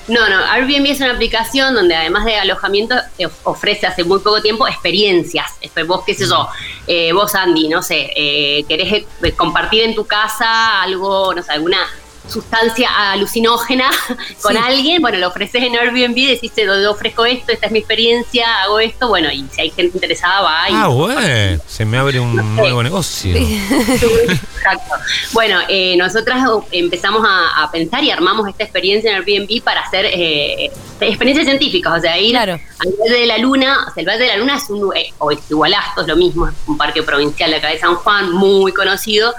no, 0.08 0.46
Airbnb 0.52 0.86
es 0.88 1.02
una 1.02 1.14
aplicación 1.14 1.74
donde 1.74 1.96
además 1.96 2.26
de 2.26 2.38
alojamiento 2.38 2.96
ofrece 3.44 3.88
hace 3.88 4.04
muy 4.04 4.20
poco 4.20 4.42
tiempo 4.42 4.68
experiencias. 4.68 5.52
Vos, 5.86 6.04
qué 6.06 6.14
sé 6.14 6.26
yo, 6.28 6.48
eh, 6.88 7.12
vos 7.12 7.36
Andy, 7.36 7.68
no 7.68 7.82
sé, 7.82 8.12
eh, 8.16 8.64
querés 8.68 9.06
eh, 9.22 9.32
compartir 9.34 9.84
en 9.84 9.96
tu 9.96 10.06
casa 10.06 10.82
algo, 10.82 11.34
no 11.34 11.44
sé, 11.44 11.52
alguna 11.52 11.80
sustancia 12.28 12.90
alucinógena 13.12 13.90
con 14.42 14.54
Sí. 14.54 14.60
alguien, 14.64 15.02
bueno, 15.02 15.18
lo 15.18 15.28
ofreces 15.30 15.64
en 15.64 15.76
Airbnb, 15.76 16.16
decís, 16.16 16.52
te 16.54 16.70
ofrezco 16.88 17.26
esto, 17.26 17.52
esta 17.52 17.68
es 17.68 17.72
mi 17.72 17.80
experiencia, 17.80 18.64
hago 18.64 18.80
esto, 18.80 19.08
bueno, 19.08 19.32
y 19.32 19.46
si 19.52 19.62
hay 19.62 19.70
gente 19.72 19.98
interesada, 19.98 20.42
va 20.42 20.70
y 20.70 20.74
Ah, 20.74 20.88
bueno. 20.88 21.62
Se 21.68 21.86
me 21.86 21.98
abre 21.98 22.20
un 22.20 22.56
nuevo 22.56 22.84
negocio. 22.84 23.36
Exacto. 23.36 24.96
Bueno, 25.32 25.60
eh, 25.70 25.96
nosotras 25.98 26.44
empezamos 26.72 27.26
a, 27.28 27.64
a 27.64 27.72
pensar 27.72 28.04
y 28.04 28.12
armamos 28.12 28.48
esta 28.48 28.64
experiencia 28.64 29.12
en 29.12 29.18
Airbnb 29.18 29.62
para 29.64 29.82
hacer 29.82 30.06
eh, 30.06 30.72
experiencias 31.00 31.46
científicas, 31.48 31.98
o 31.98 32.02
sea, 32.02 32.18
ir 32.20 32.32
Claro. 32.32 32.54
al 32.54 32.94
Valle 33.00 33.20
de 33.22 33.26
la 33.28 33.38
Luna, 33.38 33.86
o 33.90 33.94
sea, 33.94 34.02
el 34.02 34.08
Valle 34.08 34.24
de 34.24 34.28
la 34.28 34.38
Luna 34.38 34.58
es 34.58 34.70
un, 34.70 34.96
eh, 34.96 35.14
o 35.20 35.32
Estigualasto 35.32 36.02
es 36.02 36.08
lo 36.08 36.16
mismo, 36.16 36.48
es 36.48 36.54
un 36.66 36.78
parque 36.78 37.04
provincial 37.04 37.52
de 37.52 37.58
acá 37.58 37.70
de 37.70 37.80
San 37.80 37.96
Juan, 37.96 38.32
muy 38.32 38.72
conocido, 38.74 39.34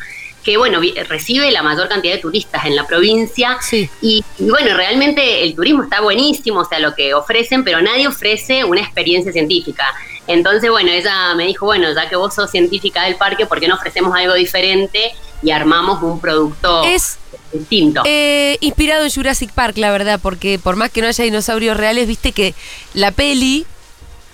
que 0.49 0.57
bueno, 0.57 0.81
recibe 1.11 1.53
la 1.53 1.63
mayor 1.63 1.91
cantidad 1.91 2.15
de 2.15 2.21
turistas 2.23 2.65
en 2.65 2.75
la 2.75 2.87
provincia. 2.87 3.59
Sí. 3.61 3.91
Y, 4.01 4.25
y 4.39 4.49
bueno, 4.49 4.75
realmente 4.75 5.43
el 5.45 5.55
turismo 5.55 5.83
está 5.83 6.01
buenísimo, 6.01 6.61
o 6.61 6.65
sea, 6.65 6.79
lo 6.79 6.95
que 6.95 7.13
ofrecen, 7.13 7.65
pero 7.65 7.83
nadie 7.83 8.09
ofrece 8.09 8.65
una 8.65 8.81
experiencia 8.81 9.31
científica. 9.31 9.85
Entonces, 10.27 10.71
bueno, 10.71 10.91
ella 10.91 11.35
me 11.35 11.45
dijo, 11.45 11.67
bueno, 11.67 11.93
ya 11.95 12.09
que 12.09 12.17
vos 12.17 12.35
sos 12.35 12.51
científica 12.51 13.05
del 13.05 13.17
parque, 13.17 13.45
¿por 13.45 13.61
qué 13.61 13.69
no 13.69 13.75
ofrecemos 13.75 14.15
algo 14.17 14.33
diferente 14.33 15.13
y 15.43 15.51
armamos 15.51 16.03
un 16.03 16.19
producto 16.19 16.83
Es 16.85 17.19
distinto? 17.53 18.01
eh, 18.07 18.57
inspirado 18.63 19.05
en 19.05 19.11
Jurassic 19.11 19.53
Park, 19.53 19.77
la 19.77 19.91
verdad, 19.91 20.19
porque 20.23 20.59
por 20.59 20.77
más 20.77 20.91
que 20.91 21.03
no 21.03 21.09
haya 21.09 21.25
dinosaurios 21.25 21.77
reales, 21.77 22.09
viste 22.09 22.33
que 22.33 22.55
la 22.95 23.11
peli 23.11 23.67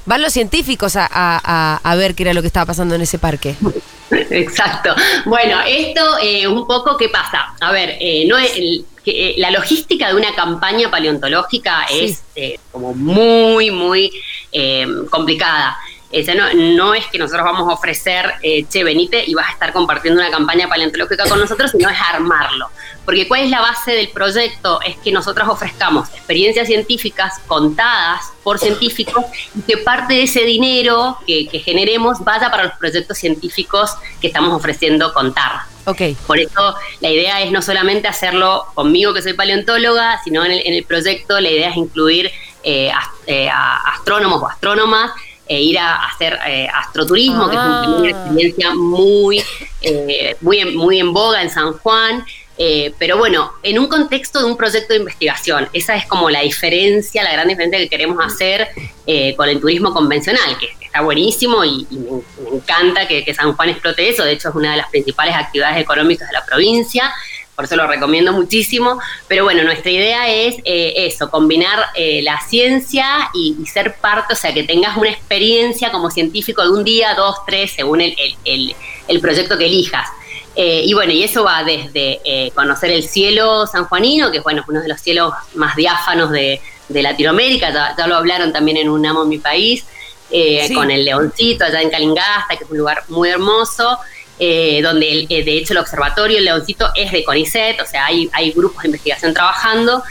van 0.06 0.22
los 0.22 0.32
científicos 0.32 0.96
a, 0.96 1.08
a- 1.10 1.80
a- 1.82 1.94
ver 1.96 2.14
qué 2.14 2.24
era 2.24 2.34
lo 2.34 2.40
que 2.40 2.48
estaba 2.48 2.66
pasando 2.66 2.94
en 2.94 3.02
ese 3.02 3.18
parque. 3.18 3.54
Exacto. 4.10 4.94
Bueno, 5.24 5.58
esto 5.66 6.18
eh, 6.22 6.46
un 6.46 6.66
poco, 6.66 6.96
¿qué 6.96 7.08
pasa? 7.08 7.54
A 7.60 7.72
ver, 7.72 7.96
eh, 8.00 8.24
no 8.26 8.36
es 8.38 8.56
el- 8.56 8.84
que, 9.04 9.30
eh, 9.30 9.34
la 9.36 9.50
logística 9.50 10.08
de 10.08 10.14
una 10.14 10.34
campaña 10.34 10.90
paleontológica 10.90 11.86
Sí. 11.88 12.00
es 12.04 12.22
eh, 12.36 12.58
como 12.72 12.94
muy, 12.94 13.70
muy 13.70 14.10
eh, 14.50 14.86
complicada. 15.10 15.76
O 16.20 16.24
sea, 16.24 16.34
no, 16.34 16.52
no 16.54 16.94
es 16.94 17.06
que 17.06 17.18
nosotros 17.18 17.44
vamos 17.44 17.68
a 17.68 17.74
ofrecer, 17.74 18.34
eh, 18.42 18.64
che, 18.68 18.84
venite 18.84 19.24
y 19.26 19.34
vas 19.34 19.48
a 19.48 19.52
estar 19.52 19.72
compartiendo 19.72 20.20
una 20.20 20.30
campaña 20.30 20.68
paleontológica 20.68 21.28
con 21.28 21.38
nosotros, 21.38 21.70
sino 21.72 21.88
es 21.88 21.96
armarlo. 22.00 22.68
Porque 23.04 23.26
¿cuál 23.28 23.42
es 23.42 23.50
la 23.50 23.60
base 23.60 23.92
del 23.92 24.08
proyecto? 24.08 24.80
Es 24.82 24.96
que 24.98 25.12
nosotros 25.12 25.48
ofrezcamos 25.48 26.08
experiencias 26.10 26.68
científicas 26.68 27.34
contadas 27.46 28.32
por 28.42 28.58
científicos 28.58 29.24
y 29.56 29.62
que 29.62 29.78
parte 29.78 30.14
de 30.14 30.22
ese 30.22 30.44
dinero 30.44 31.18
que, 31.26 31.48
que 31.48 31.58
generemos 31.58 32.22
vaya 32.24 32.50
para 32.50 32.64
los 32.64 32.74
proyectos 32.74 33.18
científicos 33.18 33.90
que 34.20 34.28
estamos 34.28 34.52
ofreciendo 34.52 35.12
contar. 35.12 35.62
Ok. 35.86 36.00
Por 36.26 36.38
eso 36.38 36.74
la 37.00 37.10
idea 37.10 37.42
es 37.42 37.50
no 37.50 37.60
solamente 37.60 38.08
hacerlo 38.08 38.66
conmigo, 38.74 39.12
que 39.12 39.22
soy 39.22 39.34
paleontóloga, 39.34 40.20
sino 40.24 40.44
en 40.44 40.52
el, 40.52 40.66
en 40.66 40.74
el 40.74 40.84
proyecto 40.84 41.40
la 41.40 41.50
idea 41.50 41.70
es 41.70 41.76
incluir 41.76 42.30
eh, 42.62 42.90
eh, 43.26 43.48
a 43.50 43.76
astrónomos 43.94 44.42
o 44.42 44.48
astrónomas 44.48 45.12
e 45.46 45.60
ir 45.60 45.78
a, 45.78 45.96
hacer 46.06 46.38
eh, 46.46 46.68
astroturismo, 46.74 47.48
que 47.48 47.54
es 47.56 47.60
Ah. 47.62 47.84
un- 47.86 47.94
una 48.00 48.10
experiencia 48.10 48.74
muy, 48.74 49.42
eh, 49.82 50.36
muy, 50.40 50.58
en, 50.60 50.76
muy 50.76 50.98
en 51.00 51.12
boga 51.12 51.42
en 51.42 51.50
San 51.50 51.72
Juan. 51.78 52.24
eh, 52.56 52.94
pero 53.00 53.18
bueno, 53.18 53.50
en 53.64 53.80
un 53.80 53.88
contexto 53.88 54.38
de 54.38 54.44
un 54.44 54.56
proyecto 54.56 54.92
de 54.92 55.00
investigación, 55.00 55.68
esa 55.72 55.96
es 55.96 56.06
como 56.06 56.30
la 56.30 56.40
diferencia, 56.42 57.24
la 57.24 57.32
gran 57.32 57.48
diferencia 57.48 57.80
que 57.80 57.88
queremos 57.88 58.24
hacer 58.24 58.68
eh, 59.08 59.34
con 59.34 59.48
el 59.48 59.58
turismo 59.60 59.92
convencional, 59.92 60.56
que 60.60 60.68
está 60.86 61.00
buenísimo 61.00 61.64
y, 61.64 61.84
y 61.90 61.96
me, 61.96 62.10
me 62.48 62.56
encanta 62.58 63.08
que, 63.08 63.24
que 63.24 63.34
San 63.34 63.54
Juan 63.56 63.70
explote 63.70 64.08
eso, 64.08 64.22
de 64.22 64.34
hecho 64.34 64.50
es 64.50 64.54
una 64.54 64.70
de 64.70 64.76
las 64.76 64.88
principales 64.88 65.34
actividades 65.34 65.78
económicas 65.82 66.28
de 66.28 66.32
la 66.32 66.44
provincia, 66.44 67.12
por 67.54 67.64
eso 67.66 67.76
lo 67.76 67.86
recomiendo 67.86 68.32
muchísimo. 68.32 68.98
Pero 69.28 69.44
bueno, 69.44 69.62
nuestra 69.62 69.90
idea 69.90 70.28
es 70.28 70.56
eh, 70.64 70.94
eso, 71.06 71.30
combinar 71.30 71.78
eh, 71.94 72.20
la 72.22 72.40
ciencia 72.40 73.30
y, 73.34 73.56
y 73.62 73.66
ser 73.66 73.96
parte, 73.96 74.32
o 74.34 74.36
sea, 74.36 74.52
que 74.52 74.64
tengas 74.64 74.96
una 74.96 75.10
experiencia 75.10 75.90
como 75.92 76.10
científico 76.10 76.62
de 76.62 76.70
un 76.70 76.84
día, 76.84 77.14
dos, 77.14 77.36
tres, 77.46 77.72
según 77.72 78.00
el, 78.00 78.14
el- 78.18 78.36
el- 78.44 78.76
el 79.08 79.20
proyecto 79.20 79.56
que 79.58 79.66
elijas. 79.66 80.08
Eh, 80.56 80.82
y 80.84 80.94
bueno, 80.94 81.12
y 81.12 81.22
eso 81.24 81.42
va 81.44 81.64
desde 81.64 82.20
eh, 82.24 82.50
conocer 82.54 82.90
el 82.92 83.02
cielo 83.02 83.66
sanjuanino, 83.66 84.30
que 84.30 84.40
bueno, 84.40 84.62
es 84.62 84.68
uno 84.68 84.80
de 84.80 84.88
los 84.88 85.00
cielos 85.00 85.32
más 85.54 85.74
diáfanos 85.76 86.30
de, 86.30 86.60
de 86.88 87.02
Latinoamérica, 87.02 87.72
ya, 87.72 87.94
ya 87.98 88.06
lo 88.06 88.14
hablaron 88.16 88.52
también 88.52 88.76
en 88.76 88.88
un 88.88 89.04
Amo 89.04 89.24
en 89.24 89.28
mi 89.30 89.38
país, 89.38 89.84
eh, 90.30 90.64
Sí. 90.68 90.74
con 90.74 90.90
el 90.90 91.04
Leoncito 91.04 91.64
allá 91.64 91.82
en 91.82 91.90
Calingasta, 91.90 92.56
que 92.56 92.64
es 92.64 92.70
un 92.70 92.78
lugar 92.78 93.02
muy 93.08 93.28
hermoso, 93.28 93.98
eh, 94.38 94.80
donde 94.82 95.26
eh, 95.28 95.44
de 95.44 95.58
hecho 95.58 95.72
el 95.72 95.78
observatorio, 95.78 96.38
el 96.38 96.44
Leoncito, 96.44 96.90
es 96.94 97.12
de 97.12 97.24
CONICET, 97.24 97.80
o 97.80 97.86
sea, 97.86 98.06
hay, 98.06 98.28
hay 98.32 98.52
grupos 98.52 98.82
de 98.82 98.88
investigación 98.88 99.32
trabajando. 99.32 100.02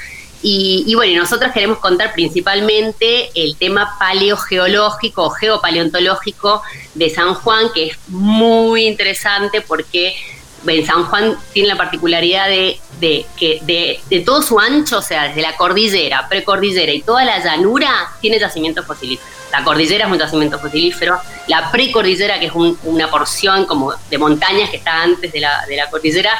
Y, 0.45 0.93
bueno, 0.95 1.21
nosotros 1.21 1.53
queremos 1.53 1.77
contar 1.77 2.11
principalmente 2.11 3.29
el 3.33 3.55
tema 3.55 3.95
paleogeológico 3.97 5.23
o 5.23 5.29
geopaleontológico 5.29 6.61
de 6.95 7.09
San 7.09 7.33
Juan, 7.33 7.67
que 7.73 7.87
es 7.87 7.97
muy 8.09 8.85
interesante 8.87 9.61
porque 9.61 10.17
en 10.67 10.85
San 10.85 11.05
Juan 11.05 11.37
tiene 11.53 11.69
la 11.69 11.77
particularidad 11.77 12.49
de, 12.49 12.77
de 12.99 13.25
que 13.37 13.59
de, 13.61 14.01
de 14.09 14.19
todo 14.19 14.41
su 14.41 14.59
ancho, 14.59 14.97
o 14.97 15.01
sea, 15.01 15.29
desde 15.29 15.41
la 15.41 15.55
cordillera, 15.55 16.27
precordillera 16.27 16.91
y 16.91 17.01
toda 17.01 17.23
la 17.23 17.41
llanura, 17.41 18.09
tiene 18.19 18.37
yacimientos 18.37 18.85
fosilíferos. 18.85 19.42
La 19.53 19.63
cordillera 19.63 20.05
es 20.07 20.11
un 20.11 20.17
yacimiento 20.17 20.59
fosilífero, 20.59 21.17
la 21.47 21.71
precordillera, 21.71 22.39
que 22.39 22.47
es 22.47 22.53
un- 22.53 22.77
una 22.83 23.09
porción 23.09 23.65
como 23.65 23.93
de 24.09 24.17
montañas 24.17 24.69
que 24.71 24.77
está 24.77 25.03
antes 25.03 25.31
de 25.31 25.39
la, 25.39 25.63
de 25.67 25.75
la 25.77 25.89
cordillera, 25.89 26.31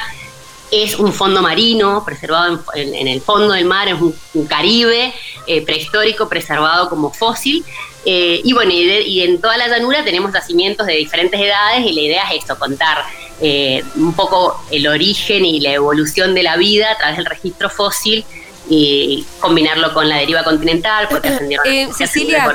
es 0.72 0.96
un 0.98 1.12
fondo 1.12 1.40
marino 1.40 2.02
preservado 2.04 2.64
en, 2.74 3.06
el 3.06 3.20
fondo 3.20 3.54
del 3.54 3.64
mar, 3.66 3.86
es 3.88 3.94
un, 4.00 4.12
Caribe 4.48 5.14
eh, 5.46 5.62
prehistórico 5.64 6.28
preservado 6.28 6.88
como 6.88 7.12
fósil. 7.12 7.64
Eh, 8.04 8.40
y 8.42 8.52
bueno, 8.52 8.72
y 8.72 9.22
en 9.22 9.40
toda 9.40 9.56
la 9.56 9.68
llanura 9.68 10.04
tenemos 10.04 10.32
yacimientos 10.32 10.86
de 10.86 10.94
diferentes 10.94 11.40
edades 11.40 11.86
y 11.86 11.92
la 11.92 12.00
idea 12.00 12.22
es 12.32 12.40
esto, 12.40 12.58
contar 12.58 12.98
eh, 13.40 13.82
un 13.94 14.14
poco 14.14 14.60
el 14.70 14.86
origen 14.88 15.44
y 15.44 15.60
la 15.60 15.72
evolución 15.72 16.34
de 16.34 16.42
la 16.42 16.56
vida 16.56 16.90
a 16.90 16.98
través 16.98 17.16
del 17.18 17.26
registro 17.26 17.70
fósil 17.70 18.24
y 18.68 19.24
combinarlo 19.40 19.92
con 19.92 20.08
la 20.08 20.16
deriva 20.16 20.42
continental, 20.44 21.06
porque 21.10 21.28
ascendieron 21.28 21.66
Eh, 21.66 21.88
Cecilia. 21.96 22.46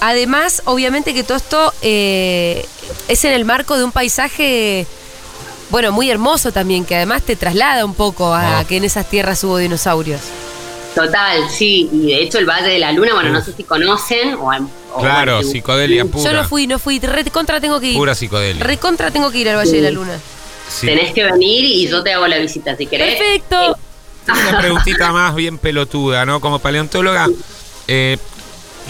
Además, 0.00 0.62
obviamente 0.64 1.14
que 1.14 1.22
todo 1.22 1.36
esto 1.36 1.72
eh, 1.82 2.64
es 3.08 3.24
en 3.24 3.32
el 3.32 3.44
marco 3.44 3.76
de 3.76 3.84
un 3.84 3.92
paisaje, 3.92 4.86
bueno, 5.70 5.92
muy 5.92 6.10
hermoso 6.10 6.52
también, 6.52 6.84
que 6.84 6.96
además 6.96 7.22
te 7.22 7.36
traslada 7.36 7.84
un 7.84 7.94
poco 7.94 8.34
a 8.34 8.60
Oh. 8.62 8.66
que 8.66 8.76
en 8.78 8.84
esas 8.84 9.08
tierras 9.08 9.42
hubo 9.44 9.58
dinosaurios. 9.58 10.20
Total, 10.94 11.48
sí, 11.48 11.88
y 11.90 12.06
de 12.12 12.22
hecho 12.22 12.38
el 12.38 12.44
Valle 12.46 12.68
de 12.68 12.78
la 12.78 12.92
Luna, 12.92 13.14
bueno, 13.14 13.30
no 13.30 13.42
sé 13.42 13.52
si 13.54 13.64
conocen 13.64 14.34
o, 14.34 14.50
o 14.94 14.98
Claro, 15.00 15.36
bueno, 15.36 15.42
si- 15.42 15.52
psicodelia 15.52 16.04
pura. 16.04 16.30
Yo 16.30 16.36
no 16.36 16.44
fui, 16.46 16.66
no 16.66 16.78
fui. 16.78 16.98
Recontra 17.00 17.60
tengo 17.62 17.80
que 17.80 17.88
ir. 17.88 17.96
Pura 17.96 18.14
psicodelia. 18.14 18.62
Recontra 18.62 19.10
tengo 19.10 19.30
que 19.30 19.38
ir 19.38 19.48
al 19.48 19.56
Valle 19.56 19.72
de 19.72 19.80
la 19.80 19.90
Luna. 19.90 20.18
Sí. 20.68 20.86
Tenés 20.86 21.14
que 21.14 21.24
venir 21.24 21.64
y 21.64 21.88
yo 21.88 22.02
te 22.02 22.12
hago 22.12 22.26
la 22.26 22.36
visita 22.38 22.76
si 22.76 22.86
querés. 22.86 23.16
Perfecto. 23.18 23.78
Una 24.28 24.58
preguntita 24.58 25.12
más 25.12 25.34
bien 25.34 25.58
pelotuda, 25.58 26.24
¿no? 26.24 26.40
Como 26.40 26.58
paleontóloga, 26.58 27.28
eh, 27.88 28.18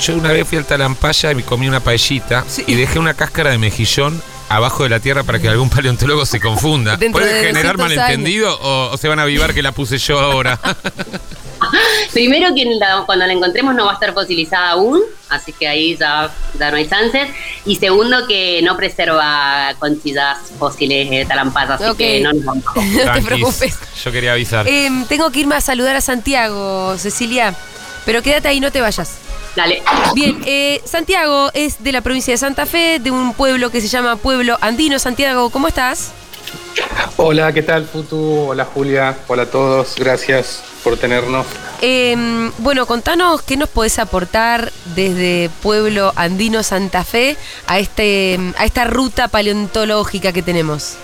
yo 0.00 0.14
una 0.14 0.32
vez 0.32 0.46
fui 0.46 0.58
al 0.58 0.64
Talampaya 0.64 1.32
y 1.32 1.34
me 1.34 1.42
comí 1.42 1.68
una 1.68 1.80
paellita 1.80 2.44
y 2.66 2.74
dejé 2.74 2.98
una 2.98 3.14
cáscara 3.14 3.50
de 3.50 3.58
mejillón 3.58 4.20
abajo 4.56 4.82
de 4.84 4.88
la 4.90 5.00
tierra 5.00 5.22
para 5.24 5.38
que 5.38 5.48
algún 5.48 5.68
paleontólogo 5.70 6.24
se 6.26 6.40
confunda. 6.40 6.98
¿Puede 7.12 7.32
de 7.34 7.46
generar 7.46 7.76
200 7.76 7.96
malentendido 7.96 8.58
o, 8.60 8.90
o 8.92 8.96
se 8.96 9.08
van 9.08 9.18
a 9.18 9.22
avivar 9.22 9.54
que 9.54 9.62
la 9.62 9.72
puse 9.72 9.98
yo 9.98 10.18
ahora? 10.20 10.58
Primero 12.12 12.54
que 12.54 12.64
la- 12.64 13.04
cuando 13.06 13.24
la 13.26 13.32
encontremos 13.32 13.74
no 13.74 13.84
va 13.86 13.92
a 13.92 13.94
estar 13.94 14.12
fosilizada 14.12 14.70
aún, 14.70 15.00
así 15.28 15.52
que 15.52 15.66
ahí 15.68 15.96
ya, 15.96 16.30
ya 16.58 16.70
no 16.70 16.76
hay 16.76 16.88
chances. 16.88 17.28
Y 17.64 17.76
segundo 17.76 18.26
que 18.26 18.60
no 18.62 18.76
preserva 18.76 19.72
conchillas 19.78 20.38
fósiles 20.58 21.08
de 21.08 21.24
talampaya, 21.24 21.74
así 21.74 21.84
Ok. 21.84 21.96
que 21.96 22.20
no 22.20 22.32
nos 22.32 22.44
vamos. 22.44 22.64
No 22.74 23.12
te 23.12 23.22
preocupes. 23.22 23.78
Yo 24.04 24.12
quería 24.12 24.32
avisar. 24.32 24.66
Em, 24.68 25.04
tengo 25.06 25.30
que 25.30 25.40
irme 25.40 25.54
a 25.54 25.60
saludar 25.60 25.94
a 25.96 26.00
Santiago, 26.00 26.96
Cecilia. 26.98 27.54
Pero 28.04 28.20
quédate 28.22 28.48
ahí, 28.48 28.58
no 28.58 28.72
te 28.72 28.80
vayas. 28.80 29.18
Dale. 29.54 29.82
Bien, 30.14 30.40
eh, 30.46 30.80
Santiago 30.84 31.50
es 31.52 31.82
de 31.82 31.92
la 31.92 32.00
provincia 32.00 32.32
de 32.32 32.38
Santa 32.38 32.64
Fe, 32.66 32.98
de 32.98 33.10
un 33.10 33.34
pueblo 33.34 33.70
que 33.70 33.80
se 33.80 33.88
llama 33.88 34.16
Pueblo 34.16 34.56
Andino. 34.60 34.98
Santiago, 34.98 35.50
¿cómo 35.50 35.68
estás? 35.68 36.12
Hola, 37.16 37.52
¿qué 37.52 37.62
tal, 37.62 37.84
Futu? 37.84 38.48
Hola, 38.48 38.64
Julia. 38.64 39.16
Hola 39.28 39.42
a 39.42 39.50
todos. 39.50 39.94
Gracias 39.96 40.62
por 40.82 40.96
tenernos. 40.96 41.46
Em, 41.80 42.50
bueno, 42.58 42.86
contanos 42.86 43.42
qué 43.42 43.56
nos 43.56 43.68
podés 43.68 43.98
aportar 43.98 44.72
desde 44.94 45.50
Pueblo 45.62 46.12
Andino 46.16 46.62
Santa 46.62 47.04
Fe 47.04 47.36
a, 47.66 47.78
este, 47.78 48.38
a 48.56 48.64
esta 48.64 48.84
ruta 48.84 49.28
paleontológica 49.28 50.32
que 50.32 50.42
tenemos. 50.42 50.96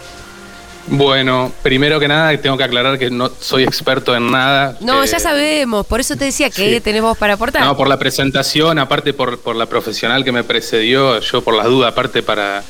Bueno, 0.90 1.52
primero 1.62 2.00
que 2.00 2.08
nada, 2.08 2.36
tengo 2.40 2.56
que 2.56 2.64
aclarar 2.64 2.98
que 2.98 3.10
no 3.10 3.30
soy 3.40 3.62
experto 3.64 4.14
en 4.16 4.30
nada. 4.30 4.76
No, 4.80 5.02
Eh, 5.04 5.06
ya 5.06 5.18
sabemos, 5.20 5.86
por 5.86 6.00
eso 6.00 6.16
te 6.16 6.24
decía 6.24 6.48
que 6.50 6.74
sí. 6.74 6.80
tenés 6.80 7.02
vos 7.02 7.16
para 7.18 7.34
aportar. 7.34 7.62
No, 7.64 7.76
por 7.76 7.88
la 7.88 7.98
presentación, 7.98 8.78
aparte 8.78 9.12
por, 9.12 9.38
por 9.38 9.54
la 9.56 9.66
profesional 9.66 10.24
que 10.24 10.32
me 10.32 10.44
precedió, 10.44 11.20
yo 11.20 11.42
por 11.42 11.54
las 11.54 11.66
dudas, 11.66 11.92
aparte 11.92 12.22
para, 12.22 12.62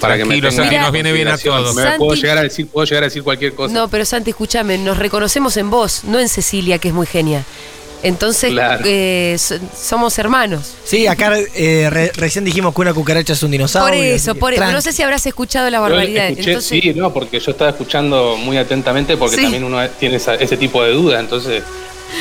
para 0.00 0.16
que 0.18 0.24
me 0.24 0.34
tengan 0.34 0.52
Santi, 0.52 0.76
nos 0.76 0.92
viene 0.92 1.12
bien 1.12 1.28
a 1.28 1.38
todos. 1.38 1.74
Me 1.74 1.82
Santi- 1.82 1.98
puedo 1.98 2.14
llegar 2.14 2.38
a 2.38 2.42
decir, 2.42 2.66
puedo 2.68 2.84
llegar 2.84 3.04
a 3.04 3.06
decir 3.06 3.22
cualquier 3.22 3.54
cosa. 3.54 3.72
No, 3.72 3.88
pero 3.88 4.04
Santi, 4.04 4.30
escúchame, 4.30 4.76
nos 4.78 4.98
reconocemos 4.98 5.56
en 5.56 5.70
vos, 5.70 6.04
no 6.04 6.18
en 6.20 6.28
Cecilia, 6.28 6.78
que 6.78 6.88
es 6.88 6.94
muy 6.94 7.06
genia. 7.06 7.44
Entonces, 8.02 8.50
Claro. 8.50 8.82
eh, 8.84 9.36
so- 9.38 9.58
somos 9.80 10.18
hermanos. 10.18 10.74
Sí, 10.84 11.06
acá 11.06 11.32
eh, 11.54 11.88
re- 11.90 12.10
recién 12.16 12.44
dijimos 12.44 12.74
que 12.74 12.80
una 12.80 12.92
cucaracha 12.92 13.32
es 13.34 13.42
un 13.44 13.50
dinosaurio. 13.52 13.98
Por 14.00 14.04
eso, 14.06 14.34
por 14.34 14.52
eso. 14.54 14.64
No 14.72 14.80
sé 14.80 14.92
si 14.92 15.02
habrás 15.02 15.24
escuchado 15.26 15.70
la 15.70 15.78
barbaridad. 15.80 16.28
escuché, 16.30 16.50
Entonces, 16.50 16.80
sí, 16.82 16.92
no, 16.94 17.12
porque 17.12 17.38
yo 17.38 17.52
estaba 17.52 17.70
escuchando 17.70 18.36
muy 18.38 18.56
atentamente 18.58 19.16
porque 19.16 19.36
Sí. 19.36 19.42
también 19.42 19.62
uno 19.64 19.88
tiene 20.00 20.16
esa- 20.16 20.34
ese 20.34 20.56
tipo 20.56 20.82
de 20.82 20.92
dudas, 20.92 21.20
entonces 21.20 21.62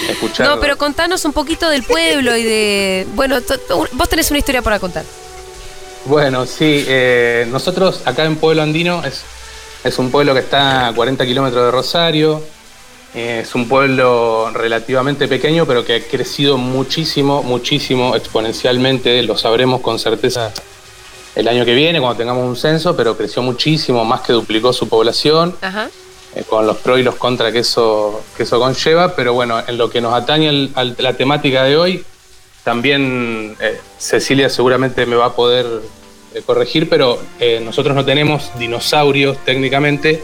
escuchar. 0.09 0.47
no, 0.47 0.59
pero 0.59 0.77
contanos 0.77 1.25
un 1.25 1.33
poquito 1.33 1.67
del 1.69 1.81
pueblo 1.83 2.37
y 2.37 2.43
de. 2.43 3.07
Bueno, 3.15 3.41
to- 3.41 3.57
to- 3.57 3.87
vos 3.93 4.07
tenés 4.09 4.29
una 4.29 4.37
historia 4.39 4.61
para 4.61 4.77
contar. 4.79 5.03
Bueno, 6.05 6.45
sí, 6.45 6.85
eh, 6.87 7.47
nosotros 7.51 8.01
acá 8.05 8.25
en 8.25 8.35
Pueblo 8.35 8.61
Andino 8.63 9.03
es, 9.03 9.21
es 9.83 9.97
un 9.99 10.09
pueblo 10.11 10.33
que 10.33 10.39
está 10.41 10.87
a 10.87 10.93
40 10.93 11.25
kilómetros 11.25 11.65
de 11.65 11.71
Rosario, 11.71 12.41
es 13.13 13.53
un 13.55 13.67
pueblo 13.67 14.51
relativamente 14.53 15.27
pequeño, 15.27 15.65
pero 15.65 15.83
que 15.83 15.95
ha 15.95 15.99
crecido 16.01 16.57
muchísimo, 16.57 17.43
muchísimo, 17.43 18.15
exponencialmente, 18.15 19.21
lo 19.23 19.37
sabremos 19.37 19.81
con 19.81 19.99
certeza 19.99 20.51
el 21.35 21.47
año 21.47 21.65
que 21.65 21.73
viene, 21.73 21.99
cuando 21.99 22.17
tengamos 22.17 22.45
un 22.47 22.55
censo, 22.55 22.95
pero 22.95 23.17
creció 23.17 23.41
muchísimo, 23.41 24.03
más 24.05 24.21
que 24.21 24.33
duplicó 24.33 24.71
su 24.73 24.87
población 24.89 25.55
Ajá. 25.61 25.89
eh, 26.35 26.43
con 26.47 26.65
los 26.67 26.77
pros 26.77 26.99
y 26.99 27.03
los 27.03 27.15
contras 27.15 27.51
que 27.51 27.59
eso, 27.59 28.21
que 28.35 28.43
eso 28.43 28.59
conlleva, 28.59 29.15
pero 29.15 29.33
bueno, 29.33 29.61
en 29.65 29.77
lo 29.77 29.89
que 29.89 29.99
nos 30.01 30.13
atañe 30.13 30.49
al- 30.49 30.71
al- 30.75 30.95
la 30.97 31.13
temática 31.13 31.63
de 31.63 31.77
hoy, 31.77 32.05
también 32.63 33.55
eh, 33.59 33.79
Cecilia 33.97 34.49
seguramente 34.49 35.05
me 35.05 35.15
va 35.15 35.27
a 35.27 35.33
poder 35.35 35.65
eh, 36.33 36.41
corregir, 36.45 36.87
pero 36.87 37.19
eh, 37.39 37.59
nosotros 37.63 37.95
no 37.95 38.05
tenemos 38.05 38.51
dinosaurios 38.59 39.37
técnicamente, 39.45 40.23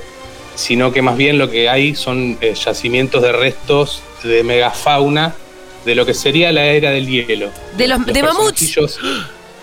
sino 0.58 0.92
que 0.92 1.02
más 1.04 1.16
bien 1.16 1.38
lo 1.38 1.50
que 1.52 1.70
hay 1.70 1.94
son 1.96 2.38
eh, 2.42 2.54
yacimientos 2.56 3.22
de 3.22 3.32
restos 3.32 4.02
de 4.24 4.44
megafauna 4.44 5.36
de 5.86 5.94
lo 5.96 6.04
que 6.06 6.14
sería 6.16 6.52
la 6.52 6.66
era 6.66 6.90
del 6.92 7.08
hielo. 7.08 7.52
De 7.78 7.88
los, 7.88 8.04
de 8.06 8.24
mamuts. 8.24 8.76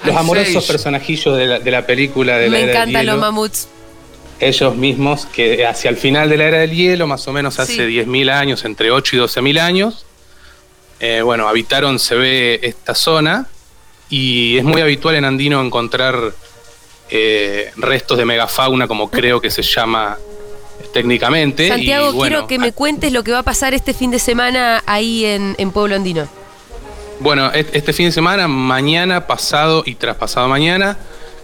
Los 0.05 0.17
amorosos 0.17 0.65
personajillos 0.67 1.37
de 1.37 1.47
la, 1.47 1.59
de 1.59 1.71
la 1.71 1.85
película 1.85 2.39
de 2.39 2.47
la 2.47 2.51
Me 2.53 2.59
era 2.63 2.67
del 2.67 2.77
encantan 2.77 3.07
los 3.07 3.15
hielo 3.17 3.21
mamuts. 3.27 3.69
ellos 4.39 4.77
mismos, 4.77 5.27
que 5.27 5.67
hacia 5.67 5.91
el 5.91 5.97
final 5.97 6.29
de 6.31 6.37
la 6.37 6.45
era 6.45 6.59
del 6.59 6.71
hielo, 6.71 7.07
más 7.09 7.27
o 7.27 7.33
menos 7.33 7.59
hace 7.59 7.75
Sí. 7.75 7.81
10.000 7.81 8.31
años, 8.31 8.65
entre 8.65 8.91
8 8.93 9.17
y 9.17 9.19
12.000 9.19 9.59
años, 9.61 10.07
eh, 11.00 11.23
bueno, 11.23 11.49
habitaron, 11.49 11.99
se 11.99 12.15
ve 12.15 12.61
esta 12.63 12.95
zona, 12.95 13.49
y 14.09 14.57
es 14.59 14.65
muy 14.65 14.80
habitual 14.80 15.17
en 15.17 15.25
Andino 15.25 15.61
encontrar 15.61 16.33
eh, 17.11 17.71
restos 17.76 18.17
de 18.17 18.25
megafauna, 18.25 18.87
como 18.87 19.11
creo 19.11 19.41
que 19.41 19.50
se 19.50 19.63
llama 19.63 20.17
técnicamente. 20.95 21.69
Santiago, 21.69 22.11
y, 22.11 22.15
bueno, 22.15 22.30
quiero 22.30 22.47
que 22.47 22.59
me 22.59 22.73
cuentes 22.73 23.13
lo 23.13 23.23
que 23.23 23.33
va 23.33 23.41
a 23.41 23.43
pasar 23.43 23.75
este 23.75 23.93
fin 23.93 24.11
de 24.11 24.19
semana 24.19 24.83
ahí 24.87 25.26
en, 25.26 25.54
en 25.59 25.71
Pueblo 25.73 25.97
Andino. 25.97 26.26
Bueno, 27.21 27.50
este 27.52 27.93
fin 27.93 28.07
de 28.07 28.13
semana, 28.13 28.49
mañana, 28.49 29.26
pasado 29.26 29.83
y 29.85 29.97
traspasado 29.97 30.49
mañana, 30.49 30.97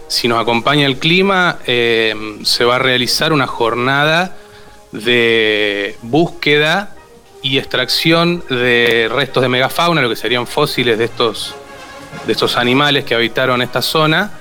si 0.07 0.27
nos 0.27 0.41
acompaña 0.41 0.85
el 0.85 0.97
clima, 0.97 1.59
eh, 1.65 2.13
se 2.43 2.65
va 2.65 2.75
a 2.75 2.79
realizar 2.79 3.31
una 3.31 3.47
jornada 3.47 4.35
de 4.91 5.95
búsqueda 6.01 6.95
y 7.41 7.57
extracción 7.57 8.43
de 8.49 9.09
restos 9.11 9.41
de 9.41 9.49
megafauna, 9.49 10.01
lo 10.01 10.09
que 10.09 10.17
serían 10.17 10.47
fósiles 10.47 10.97
de 10.97 11.05
estos, 11.05 11.55
de 12.25 12.33
estos 12.33 12.57
animales 12.57 13.05
que 13.05 13.15
habitaron 13.15 13.61
esta 13.61 13.81
zona, 13.81 14.31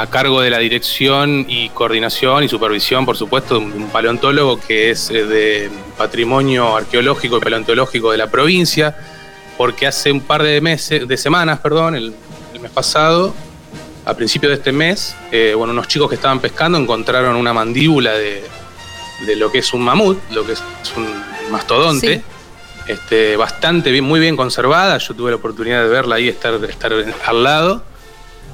a 0.00 0.06
cargo 0.08 0.40
de 0.40 0.50
la 0.50 0.58
dirección 0.58 1.44
y 1.48 1.70
coordinación 1.70 2.44
y 2.44 2.48
supervisión, 2.48 3.04
por 3.04 3.16
supuesto, 3.16 3.58
de 3.58 3.64
un 3.64 3.88
paleontólogo 3.90 4.60
que 4.60 4.90
es 4.90 5.10
eh, 5.10 5.24
de 5.24 5.70
patrimonio 5.96 6.76
arqueológico 6.76 7.38
y 7.38 7.40
paleontológico 7.40 8.12
de 8.12 8.18
la 8.18 8.28
provincia, 8.30 8.96
porque 9.56 9.88
hace 9.88 10.12
un 10.12 10.20
par 10.20 10.44
de 10.44 10.60
meses, 10.60 11.08
de 11.08 11.16
semanas, 11.16 11.58
perdón, 11.58 11.96
el, 11.96 12.14
el 12.54 12.60
mes 12.60 12.70
pasado, 12.70 13.34
a 14.04 14.14
principios 14.14 14.50
de 14.50 14.54
este 14.58 14.70
mes, 14.70 15.16
eh, 15.32 15.52
bueno, 15.56 15.72
unos 15.72 15.88
chicos 15.88 16.08
que 16.08 16.14
estaban 16.14 16.38
pescando 16.38 16.78
encontraron 16.78 17.34
una 17.34 17.52
mandíbula 17.52 18.12
de, 18.12 18.44
de 19.26 19.36
lo 19.36 19.50
que 19.50 19.58
es 19.58 19.72
un 19.74 19.82
mamut, 19.82 20.18
lo 20.30 20.46
que 20.46 20.52
es 20.52 20.62
un 20.96 21.06
mastodonte, 21.50 22.18
Sí. 22.86 22.92
este, 22.92 23.36
bastante 23.36 23.90
bien, 23.90 24.04
muy 24.04 24.20
bien 24.20 24.36
conservada. 24.36 24.96
Yo 24.98 25.12
tuve 25.14 25.30
la 25.30 25.36
oportunidad 25.36 25.82
de 25.82 25.88
verla 25.88 26.14
ahí, 26.14 26.28
estar, 26.28 26.54
estar 26.64 26.92
al 27.26 27.42
lado. 27.42 27.82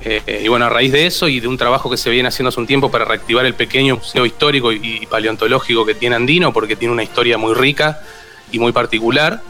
Eh, 0.05 0.43
y 0.45 0.49
bueno, 0.49 0.67
a 0.67 0.69
raíz 0.69 0.93
de 0.93 1.07
eso 1.07 1.29
y 1.29 1.41
de 1.41 1.49
un 1.49 1.57
trabajo 1.57 1.91
que 1.91 1.97
se 1.97 2.11
viene 2.11 2.29
haciendo 2.29 2.51
hace 2.51 2.61
un 2.61 2.67
tiempo 2.67 2.91
para 2.91 3.05
reactivar 3.05 3.47
el 3.47 3.55
pequeño 3.55 3.97
museo 3.97 4.27
histórico 4.27 4.73
y, 4.73 4.99
y 5.03 5.07
paleontológico 5.07 5.87
que 5.87 5.95
tiene 5.95 6.17
Andino, 6.17 6.53
porque 6.53 6.77
tiene 6.77 6.93
una 6.93 7.03
historia 7.03 7.39
muy 7.39 7.55
rica 7.55 8.01
y 8.53 8.59
muy 8.59 8.73
particular, 8.73 9.43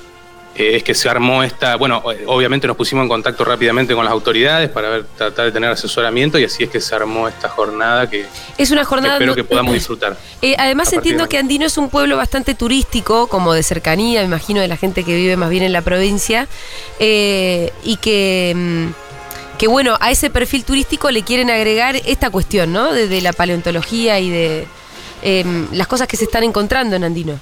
eh, 0.56 0.76
es 0.76 0.84
que 0.84 0.94
se 0.94 1.08
armó 1.08 1.42
esta. 1.42 1.76
Bueno, 1.76 2.02
eh, 2.12 2.24
obviamente 2.26 2.66
nos 2.66 2.76
pusimos 2.76 3.02
en 3.02 3.08
contacto 3.08 3.44
rápidamente 3.44 3.94
con 3.94 4.04
las 4.04 4.12
autoridades 4.12 4.70
para 4.70 4.88
ver, 4.88 5.04
tratar 5.16 5.46
de 5.46 5.52
tener 5.52 5.70
asesoramiento 5.70 6.38
y 6.38 6.44
así 6.44 6.62
es 6.62 6.70
que 6.70 6.80
se 6.80 6.94
armó 6.94 7.26
esta 7.26 7.48
jornada 7.48 8.08
que 8.08 8.26
Es 8.56 8.70
una 8.70 8.84
jornada. 8.84 9.14
espero 9.14 9.34
que 9.34 9.42
podamos 9.42 9.74
disfrutar. 9.74 10.16
Eh, 10.42 10.54
además 10.56 10.92
entiendo 10.92 11.28
que 11.28 11.38
Andino 11.38 11.66
es 11.66 11.76
un 11.76 11.90
pueblo 11.90 12.16
bastante 12.16 12.54
turístico, 12.54 13.26
como 13.26 13.52
de 13.52 13.64
cercanía, 13.64 14.20
me 14.20 14.26
imagino, 14.26 14.60
de 14.60 14.68
la 14.68 14.76
gente 14.76 15.02
que 15.02 15.16
vive 15.16 15.36
más 15.36 15.50
bien 15.50 15.64
en 15.64 15.72
la 15.72 15.82
provincia, 15.82 16.46
eh, 17.00 17.72
y 17.82 17.96
que, 17.96 18.52
mm, 18.54 19.03
que 19.58 19.66
bueno, 19.66 19.96
a 20.00 20.10
ese 20.10 20.30
perfil 20.30 20.64
turístico 20.64 21.10
le 21.10 21.22
quieren 21.22 21.50
agregar 21.50 21.96
esta 21.96 22.30
cuestión, 22.30 22.72
¿no? 22.72 22.92
De, 22.92 23.20
la 23.20 23.32
paleontología 23.32 24.18
y 24.20 24.30
de 24.30 24.66
em, 25.22 25.66
las 25.72 25.86
cosas 25.86 26.08
que 26.08 26.16
se 26.16 26.24
están 26.24 26.44
encontrando 26.44 26.96
en 26.96 27.04
Andino. 27.04 27.40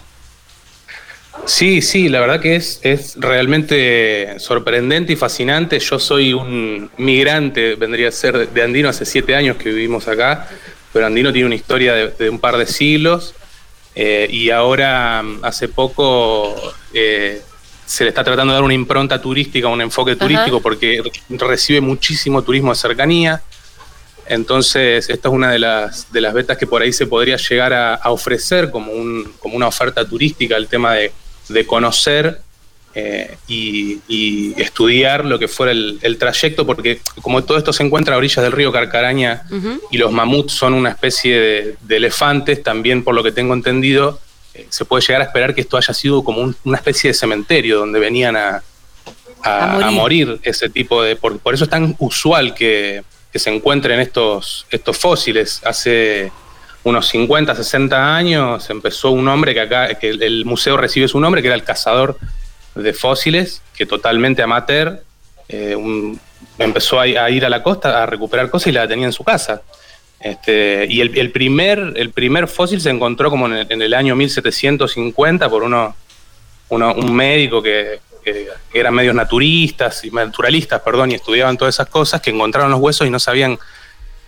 Sí, 1.47 1.83
sí, 1.83 2.09
la 2.09 2.21
verdad 2.21 2.41
que 2.41 2.57
es, 2.57 2.79
es 2.83 3.15
realmente 3.17 4.39
sorprendente 4.39 5.15
y 5.15 5.17
fascinante. 5.17 5.81
Yo 5.81 5.99
soy 5.99 6.33
un 6.35 6.91
migrante, 6.99 7.75
vendría 7.75 8.09
a 8.09 8.13
ser 8.13 8.51
de 8.51 8.63
Andino, 8.63 8.89
hace 8.89 9.05
siete 9.05 9.35
años 9.35 9.57
que 9.57 9.71
vivimos 9.71 10.07
acá, 10.09 10.49
pero 10.93 11.07
Andino 11.07 11.33
tiene 11.33 11.47
una 11.47 11.55
historia 11.55 11.95
de, 11.95 12.31
un 12.31 12.39
par 12.39 12.59
de 12.59 12.67
siglos 12.67 13.35
eh, 13.95 14.29
y 14.31 14.51
ahora 14.51 15.25
hace 15.43 15.69
poco 15.69 16.55
eh, 16.95 17.43
se 17.87 18.05
le 18.05 18.11
está 18.11 18.25
tratando 18.25 18.53
de 18.53 18.57
dar 18.57 18.65
una 18.65 18.75
impronta 18.75 19.21
turística, 19.21 19.69
un 19.69 19.81
enfoque 19.81 20.17
turístico, 20.17 20.61
porque 20.61 21.03
recibe 21.31 21.81
muchísimo 21.81 22.43
turismo 22.43 22.71
de 22.71 22.77
cercanía. 22.77 23.43
Entonces, 24.27 25.11
esta 25.11 25.29
es 25.29 25.35
una 25.35 25.51
de 25.51 25.59
las, 25.59 26.11
de 26.13 26.21
las 26.21 26.33
vetas 26.33 26.57
que 26.57 26.67
por 26.67 26.81
ahí 26.81 26.93
se 26.93 27.07
podría 27.07 27.37
llegar 27.37 27.73
a, 27.73 27.95
a 27.95 28.11
ofrecer 28.11 28.71
como, 28.71 28.93
un, 28.93 29.33
como 29.41 29.57
una 29.57 29.67
oferta 29.67 30.07
turística, 30.09 30.57
el 30.57 30.69
tema 30.69 30.95
de, 30.95 31.13
de 31.49 31.67
conocer 31.67 32.41
eh, 32.95 33.37
y, 33.49 33.99
y 34.07 34.61
estudiar 34.61 35.25
lo 35.25 35.39
que 35.39 35.49
fuera 35.49 35.73
el, 35.73 35.99
el 36.03 36.19
trayecto, 36.19 36.65
porque 36.65 37.01
como 37.21 37.43
todo 37.43 37.59
esto 37.59 37.73
se 37.73 37.83
encuentra 37.83 38.15
a 38.15 38.19
orillas 38.19 38.43
del 38.45 38.53
río 38.53 38.71
Carcaraña 38.71 39.43
y 39.91 39.99
los 39.99 40.13
mamuts 40.13 40.53
son 40.53 40.75
una 40.75 40.91
especie 40.91 41.39
de, 41.41 41.77
de 41.81 41.97
elefantes, 41.97 42.63
también 42.63 43.03
por 43.03 43.15
lo 43.15 43.23
que 43.23 43.33
tengo 43.33 43.55
entendido, 43.55 44.21
eh, 44.55 44.67
se 44.71 44.85
puede 44.85 45.03
llegar 45.03 45.23
a 45.23 45.25
esperar 45.25 45.55
que 45.55 45.61
esto 45.63 45.77
haya 45.77 45.95
sido 45.95 46.23
como 46.25 46.41
un- 46.41 46.57
una 46.65 46.77
especie 46.77 47.09
de 47.11 47.15
cementerio 47.15 47.79
donde 47.79 47.99
venían 47.99 48.37
a, 48.37 48.63
a- 49.43 49.65
A 49.65 49.67
morir. 49.73 49.87
a 49.87 49.91
morir 49.91 50.41
ese 50.43 50.69
tipo 50.69 51.03
de... 51.03 51.17
Por, 51.17 51.39
por 51.39 51.55
eso 51.55 51.65
es 51.65 51.71
tan 51.71 51.97
usual 51.99 52.55
que, 52.55 53.03
que 53.33 53.39
se 53.39 53.51
encuentren 53.55 53.99
estos, 54.01 54.67
estos 54.71 54.97
fósiles. 54.99 55.61
Hace 55.65 56.31
unos 56.85 57.07
50, 57.09 57.55
60 57.55 58.17
años 58.17 58.69
empezó 58.71 59.11
un 59.11 59.27
hombre 59.29 59.55
que 59.55 59.61
acá, 59.61 59.95
que 59.95 60.11
el, 60.11 60.23
el 60.23 60.45
museo 60.45 60.77
recibe 60.77 61.09
su 61.09 61.19
nombre, 61.21 61.41
que 61.43 61.49
era 61.49 61.55
el 61.55 61.65
cazador 61.65 62.19
de 62.75 62.93
fósiles 62.93 63.63
que 63.75 63.85
totalmente 63.87 64.43
amateur 64.43 65.03
eh, 65.49 65.75
un- 65.77 66.19
empezó 66.59 66.99
a, 67.01 67.03
a 67.05 67.31
ir 67.31 67.45
a 67.45 67.49
la 67.49 67.63
costa 67.63 68.03
a 68.03 68.07
recuperar 68.07 68.51
cosas 68.51 68.69
y 68.69 68.73
la 68.73 68.87
tenía 68.89 69.07
en 69.07 69.13
su 69.13 69.25
casa. 69.25 69.63
Este, 70.23 70.87
y 70.89 71.01
el, 71.01 71.19
el 71.19 71.33
primer, 71.33 71.95
el 71.97 72.11
primer 72.11 72.47
fósil 72.49 72.81
se 72.81 72.91
encontró 72.91 73.29
como 73.31 73.47
en 73.47 73.55
el, 73.55 73.67
en 73.71 73.83
el 73.83 73.93
año 73.95 74.15
1750 74.17 75.49
por 75.51 75.63
uno, 75.65 75.97
uno- 76.69 76.95
un 76.95 77.13
médico 77.15 77.61
que, 77.63 77.99
que 78.25 78.49
eran 78.73 78.95
medios 78.95 79.15
naturistas 79.17 80.05
y 80.05 80.11
naturalistas, 80.11 80.81
perdón, 80.83 81.11
y 81.11 81.15
estudiaban 81.15 81.57
todas 81.57 81.75
esas 81.75 81.89
cosas, 81.89 82.21
que 82.21 82.31
encontraron 82.31 82.71
los 82.71 82.81
huesos 82.81 83.07
y 83.07 83.11
no 83.11 83.19
sabían 83.19 83.59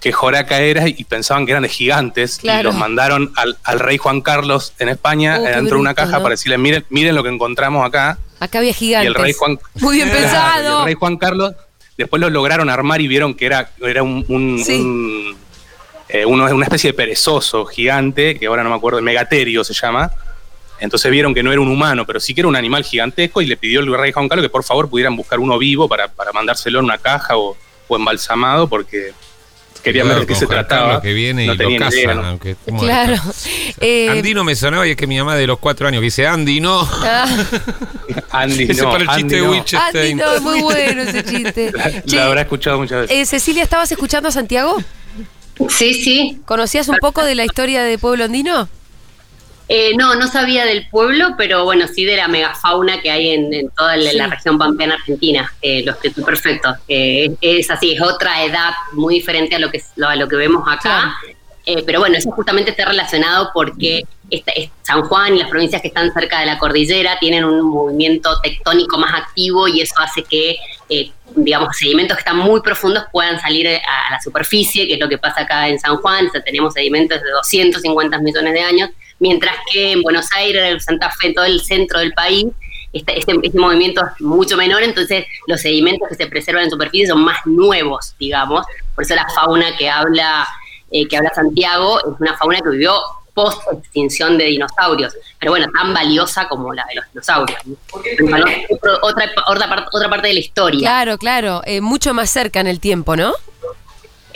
qué 0.00 0.11
joraca 0.12 0.61
era 0.61 0.87
y 0.88 1.04
pensaban 1.04 1.46
que 1.46 1.52
eran 1.52 1.62
de 1.62 1.68
gigantes 1.70 2.40
y 2.42 2.62
los 2.62 2.74
mandaron 2.74 3.33
al, 3.37 3.57
al 3.64 3.78
rey 3.80 3.96
Juan 3.96 4.20
Carlos 4.20 4.74
en 4.78 4.88
España 4.90 5.38
Oh, 5.38 5.42
dentro 5.44 5.76
de 5.76 5.80
una 5.80 5.94
caja 5.94 6.16
¿no? 6.18 6.22
para 6.22 6.33
decirle 6.35 6.59
miren, 6.59 6.85
miren 6.90 7.14
lo 7.14 7.22
que 7.22 7.30
encontramos 7.30 7.87
acá 7.87 8.18
Acá 8.38 8.59
había 8.59 8.74
gigantes. 8.74 9.04
y 9.04 9.09
el 9.09 9.14
rey 9.14 9.33
Juan 9.33 9.59
Muy 9.80 9.96
bien 9.96 10.11
pensado. 10.12 10.80
el 10.80 10.85
rey 10.85 10.94
Juan 10.94 11.16
Carlos 11.16 11.54
después 11.96 12.20
lo 12.20 12.28
lograron 12.28 12.68
armar 12.68 13.00
y 13.00 13.09
vieron 13.09 13.33
que 13.33 13.46
era, 13.46 13.70
era 13.80 14.02
un, 14.02 14.26
un- 14.28 14.62
Sí. 14.62 14.80
un, 14.80 15.37
eh, 16.08 16.24
uno- 16.24 16.44
una 16.54 16.64
especie 16.64 16.90
de 16.90 16.94
perezoso 16.94 17.64
gigante, 17.66 18.38
que 18.38 18.46
ahora 18.46 18.62
no 18.62 18.70
me 18.70 18.76
acuerdo, 18.76 19.00
megaterio 19.02 19.64
se 19.64 19.74
llama. 19.74 20.10
Entonces 20.80 21.10
vieron 21.10 21.32
que 21.34 21.42
no 21.42 21.52
era 21.52 21.60
un 21.60 21.68
humano, 21.68 22.04
pero 22.04 22.18
sí 22.20 22.34
que 22.34 22.40
era 22.40 22.48
un 22.48 22.56
animal 22.56 22.84
gigantesco 22.84 23.40
y 23.40 23.46
le 23.46 23.56
pidió 23.56 23.80
el 23.80 23.96
rey 23.96 24.12
Juan 24.12 24.28
Carlos 24.28 24.44
que 24.44 24.50
por 24.50 24.64
favor 24.64 24.90
pudieran 24.90 25.16
buscar 25.16 25.38
uno 25.38 25.56
vivo 25.58 25.88
para, 25.88 26.08
para 26.08 26.32
mandárselo 26.32 26.80
en 26.80 26.86
una 26.86 26.98
caja 26.98 27.36
o, 27.36 27.56
o 27.88 27.96
embalsamado 27.96 28.66
porque 28.68 29.12
querían 29.84 30.08
ver 30.08 30.20
de 30.20 30.26
qué 30.26 30.34
se 30.34 30.46
Juan 30.46 30.58
trataba. 30.58 30.84
Carlos 30.86 31.02
que 31.02 31.12
viene 31.12 31.46
no 31.46 31.54
y 31.54 31.56
lo 31.58 31.70
idea, 31.70 31.78
casan, 31.78 32.16
¿no? 32.16 32.26
aunque 32.26 32.50
estemos 32.52 32.82
Claro. 32.82 33.14
Eh, 33.80 34.08
Andino 34.10 34.42
me 34.42 34.56
sonaba 34.56 34.86
y 34.86 34.90
es 34.90 34.96
que 34.96 35.06
mi 35.06 35.16
mamá 35.18 35.36
de 35.36 35.46
los 35.46 35.58
cuatro 35.58 35.86
años 35.86 36.00
que 36.00 36.04
dice 36.06 36.26
Andy 36.26 36.60
no. 36.60 36.80
ah, 36.90 37.26
Andy, 38.30 38.64
Ese 38.64 38.82
no, 38.82 38.90
para 38.90 39.04
el 39.04 39.08
Andy 39.10 39.22
chiste 39.22 39.36
de 39.36 39.40
no. 39.42 39.46
Andy, 39.46 39.56
Winchester. 39.58 40.16
no, 40.16 40.40
muy 40.40 40.60
bueno 40.60 41.02
ese 41.02 41.24
chiste. 41.24 41.72
Che, 42.06 42.16
Lo 42.16 42.22
habrá 42.22 42.40
escuchado 42.42 42.78
muchas 42.78 43.02
veces. 43.02 43.16
eh, 43.16 43.26
Cecilia, 43.26 43.62
¿estabas 43.62 43.90
escuchando 43.92 44.28
a 44.28 44.32
Santiago? 44.32 44.76
Sí, 45.68 45.94
sí. 45.94 46.38
¿Conocías 46.44 46.88
un 46.88 46.96
poco 46.98 47.22
de 47.24 47.34
la 47.34 47.44
historia 47.44 47.82
de 47.82 47.98
Pueblo 47.98 48.24
Andino? 48.24 48.68
Eh, 49.68 49.92
no, 49.96 50.14
no 50.14 50.26
sabía 50.28 50.66
del 50.66 50.88
pueblo, 50.90 51.36
pero 51.38 51.64
bueno, 51.64 51.86
sí 51.88 52.04
de 52.04 52.16
la 52.16 52.28
megafauna 52.28 53.00
que 53.00 53.10
hay 53.10 53.30
en, 53.30 53.54
en 53.54 53.70
toda 53.70 53.96
la, 53.96 54.10
Sí. 54.10 54.16
la 54.18 54.26
región 54.26 54.58
pampeana 54.58 54.94
argentina. 54.96 55.50
Eh, 55.62 55.82
lo 55.84 55.92
explicó 55.92 56.22
perfecto. 56.22 56.74
Eh, 56.86 57.34
es, 57.40 57.70
así, 57.70 57.92
es 57.92 58.02
otra 58.02 58.44
edad 58.44 58.72
muy 58.92 59.14
diferente 59.14 59.54
a 59.56 59.58
lo 59.58 59.70
que, 59.70 59.80
a 60.06 60.16
lo 60.16 60.28
que 60.28 60.36
vemos 60.36 60.64
acá. 60.68 61.16
Eh, 61.66 61.83
pero 61.87 62.00
bueno, 62.00 62.16
eso 62.16 62.31
justamente 62.31 62.72
está 62.72 62.85
relacionado 62.85 63.50
porque 63.55 64.05
esta- 64.31 64.53
es- 64.53 64.70
San 64.83 65.03
Juan 65.03 65.35
y 65.35 65.38
las 65.38 65.48
provincias 65.48 65.81
que 65.81 65.88
están 65.88 66.12
cerca 66.12 66.40
de 66.40 66.46
la 66.46 66.59
cordillera 66.59 67.18
tienen 67.18 67.44
un 67.44 67.62
movimiento 67.62 68.38
tectónico 68.42 68.98
más 68.98 69.14
activo 69.14 69.66
y 69.66 69.81
eso 69.81 69.94
hace 69.98 70.22
que, 70.24 70.57
eh, 70.90 71.11
digamos, 71.37 71.77
sedimentos 71.77 72.16
que 72.16 72.20
están 72.20 72.37
muy 72.37 72.61
profundos 72.61 73.05
puedan 73.11 73.40
salir 73.40 73.66
a, 73.68 74.11
la 74.11 74.20
superficie, 74.20 74.87
que 74.87 74.94
es 74.94 75.00
lo 75.00 75.09
que 75.09 75.16
pasa 75.18 75.42
acá 75.42 75.68
en 75.68 75.79
San 75.81 75.96
Juan. 75.96 76.27
O 76.27 76.31
sea, 76.31 76.42
tenemos 76.42 76.74
sedimentos 76.74 77.20
de 77.22 77.31
250 77.31 78.18
millones 78.18 78.53
de 78.53 78.61
años, 78.61 78.90
mientras 79.18 79.55
que 79.72 79.92
en 79.92 80.03
Buenos 80.03 80.27
Aires, 80.33 80.85
Santa 80.85 81.11
Fe, 81.11 81.33
todo 81.33 81.46
el 81.46 81.61
centro 81.62 81.98
del 82.00 82.12
país, 82.12 82.46
este, 82.92 83.18
este, 83.18 83.33
este 83.42 83.59
movimiento 83.59 84.03
es 84.05 84.20
mucho 84.20 84.57
menor, 84.57 84.83
entonces 84.83 85.24
los 85.48 85.61
sedimentos 85.61 86.09
que 86.09 86.14
se 86.14 86.27
preservan 86.27 86.64
en 86.64 86.70
superficie 86.70 87.09
son 87.09 87.24
más 87.24 87.38
nuevos, 87.46 88.14
digamos. 88.20 88.64
Por 88.94 89.03
eso 89.05 89.14
la 89.16 89.27
fauna 89.35 89.77
que 89.77 89.90
habla, 89.90 90.46
eh, 90.94 91.09
que 91.09 91.16
habla 91.16 91.33
Santiago 91.35 91.98
es 91.98 92.20
una 92.20 92.37
fauna 92.37 92.61
que 92.61 92.70
vivió 92.70 92.94
post 93.35 93.61
extinción 93.72 94.38
de 94.38 94.44
dinosaurios, 94.44 95.12
pero 95.40 95.50
bueno, 95.50 95.66
tan 95.74 95.92
valiosa 95.92 96.46
como 96.46 96.72
la 96.72 96.85
de 96.88 96.94
los 96.94 97.04
dinosaurios. 97.12 97.59
¿no? 97.66 97.76
Otra, 99.02 99.28
otra, 99.44 99.87
otra 99.92 100.09
parte 100.09 100.28
de 100.28 100.35
la 100.35 100.40
historia. 100.40 100.78
Claro, 100.78 101.18
claro. 101.18 101.62
eh, 101.64 101.80
mucho 101.80 102.14
más 102.14 102.30
cerca 102.30 102.61
en 102.61 102.68
el 102.68 102.78
tiempo, 102.78 103.16
¿no? 103.16 103.35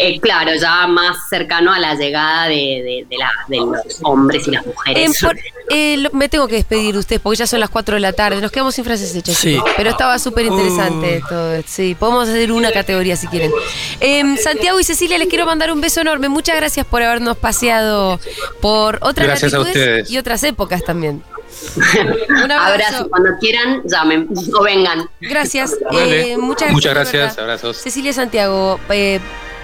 Eh, 0.01 0.21
claro, 0.21 0.53
ya 0.55 0.87
más 0.87 1.29
cercano 1.29 1.73
a 1.73 1.79
la 1.81 1.95
llegada 1.97 2.45
de, 2.47 2.55
de- 2.55 3.07
de 3.11 3.17
la- 3.19 3.33
de 3.49 3.57
los 3.57 3.99
hombres 4.03 4.47
y 4.47 4.53
las 4.53 4.65
Eh, 4.65 4.69
mujeres. 4.69 5.19
por- 5.21 5.37
eh, 5.71 5.97
lo- 5.99 6.11
me 6.13 6.29
tengo 6.29 6.47
que 6.47 6.55
despedir 6.55 6.93
de 6.95 7.01
ustedes 7.01 7.21
porque 7.21 7.39
ya 7.39 7.49
son 7.49 7.59
las 7.59 7.69
4 7.69 7.97
de 7.97 8.01
la 8.01 8.13
tarde. 8.13 8.41
Nos 8.41 8.53
quedamos 8.53 8.77
sin 8.77 8.85
frases 8.85 9.13
hechas. 9.17 9.37
Sí. 9.37 9.61
Pero 9.77 9.91
estaba 9.91 10.19
súper 10.21 10.47
interesante 10.47 11.21
Uh. 11.25 11.29
todo. 11.29 11.53
esto. 11.55 11.69
Sí, 11.73 11.97
podemos 11.99 12.29
hacer 12.29 12.53
una 12.53 12.71
categoría 12.71 13.17
si 13.17 13.27
quieren. 13.27 13.51
Em, 13.99 14.37
Santiago 14.37 14.79
y 14.79 14.85
Cecilia, 14.85 15.19
les 15.19 15.27
quiero 15.29 15.47
mandar 15.47 15.73
un 15.73 15.81
beso 15.81 16.01
enorme. 16.01 16.29
Muchas 16.29 16.55
gracias 16.55 16.87
por 16.87 17.03
habernos 17.03 17.37
paseado 17.37 18.21
por 18.61 18.99
otras 19.03 19.27
Gracias 19.27 19.53
a 19.53 19.59
latitudes 19.59 19.83
ustedes. 19.83 20.11
y 20.13 20.19
otras 20.19 20.45
épocas 20.45 20.85
también. 20.85 21.25
Un 22.29 22.53
abrazo. 22.53 22.67
Abrazo, 22.73 23.09
cuando 23.11 23.31
quieran, 23.41 23.83
llamen 23.85 24.29
o 24.57 24.63
vengan. 24.63 25.09
Gracias. 25.21 25.75
Vale. 25.91 26.33
eh, 26.35 26.39
muchas 26.39 26.69
gracias. 26.69 26.73
Muchas 26.73 26.95
gracias, 26.95 27.39
abrazos. 27.39 27.77
Cecilia 27.79 28.13
Santiago, 28.13 28.79
eh, 28.91 29.19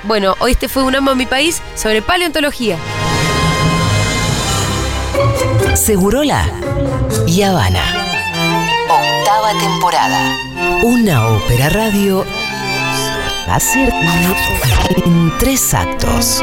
bueno, 0.07 0.35
hoy 0.41 0.53
este 0.53 0.69
fue 0.69 0.83
un 0.83 0.95
amo 0.95 1.11
a 1.11 1.15
mi 1.15 1.27
país 1.27 1.63
sobre 1.75 2.03
paleontología. 2.03 2.77
Segurola 5.75 6.47
y 7.27 7.43
Habana. 7.43 7.83
Octava 8.89 9.53
temporada. 9.59 10.37
Una 10.83 11.29
ópera 11.29 11.69
radio. 11.71 12.25
Hacer 13.49 13.93
en 15.05 15.33
tres 15.39 15.75
actos. 15.75 16.43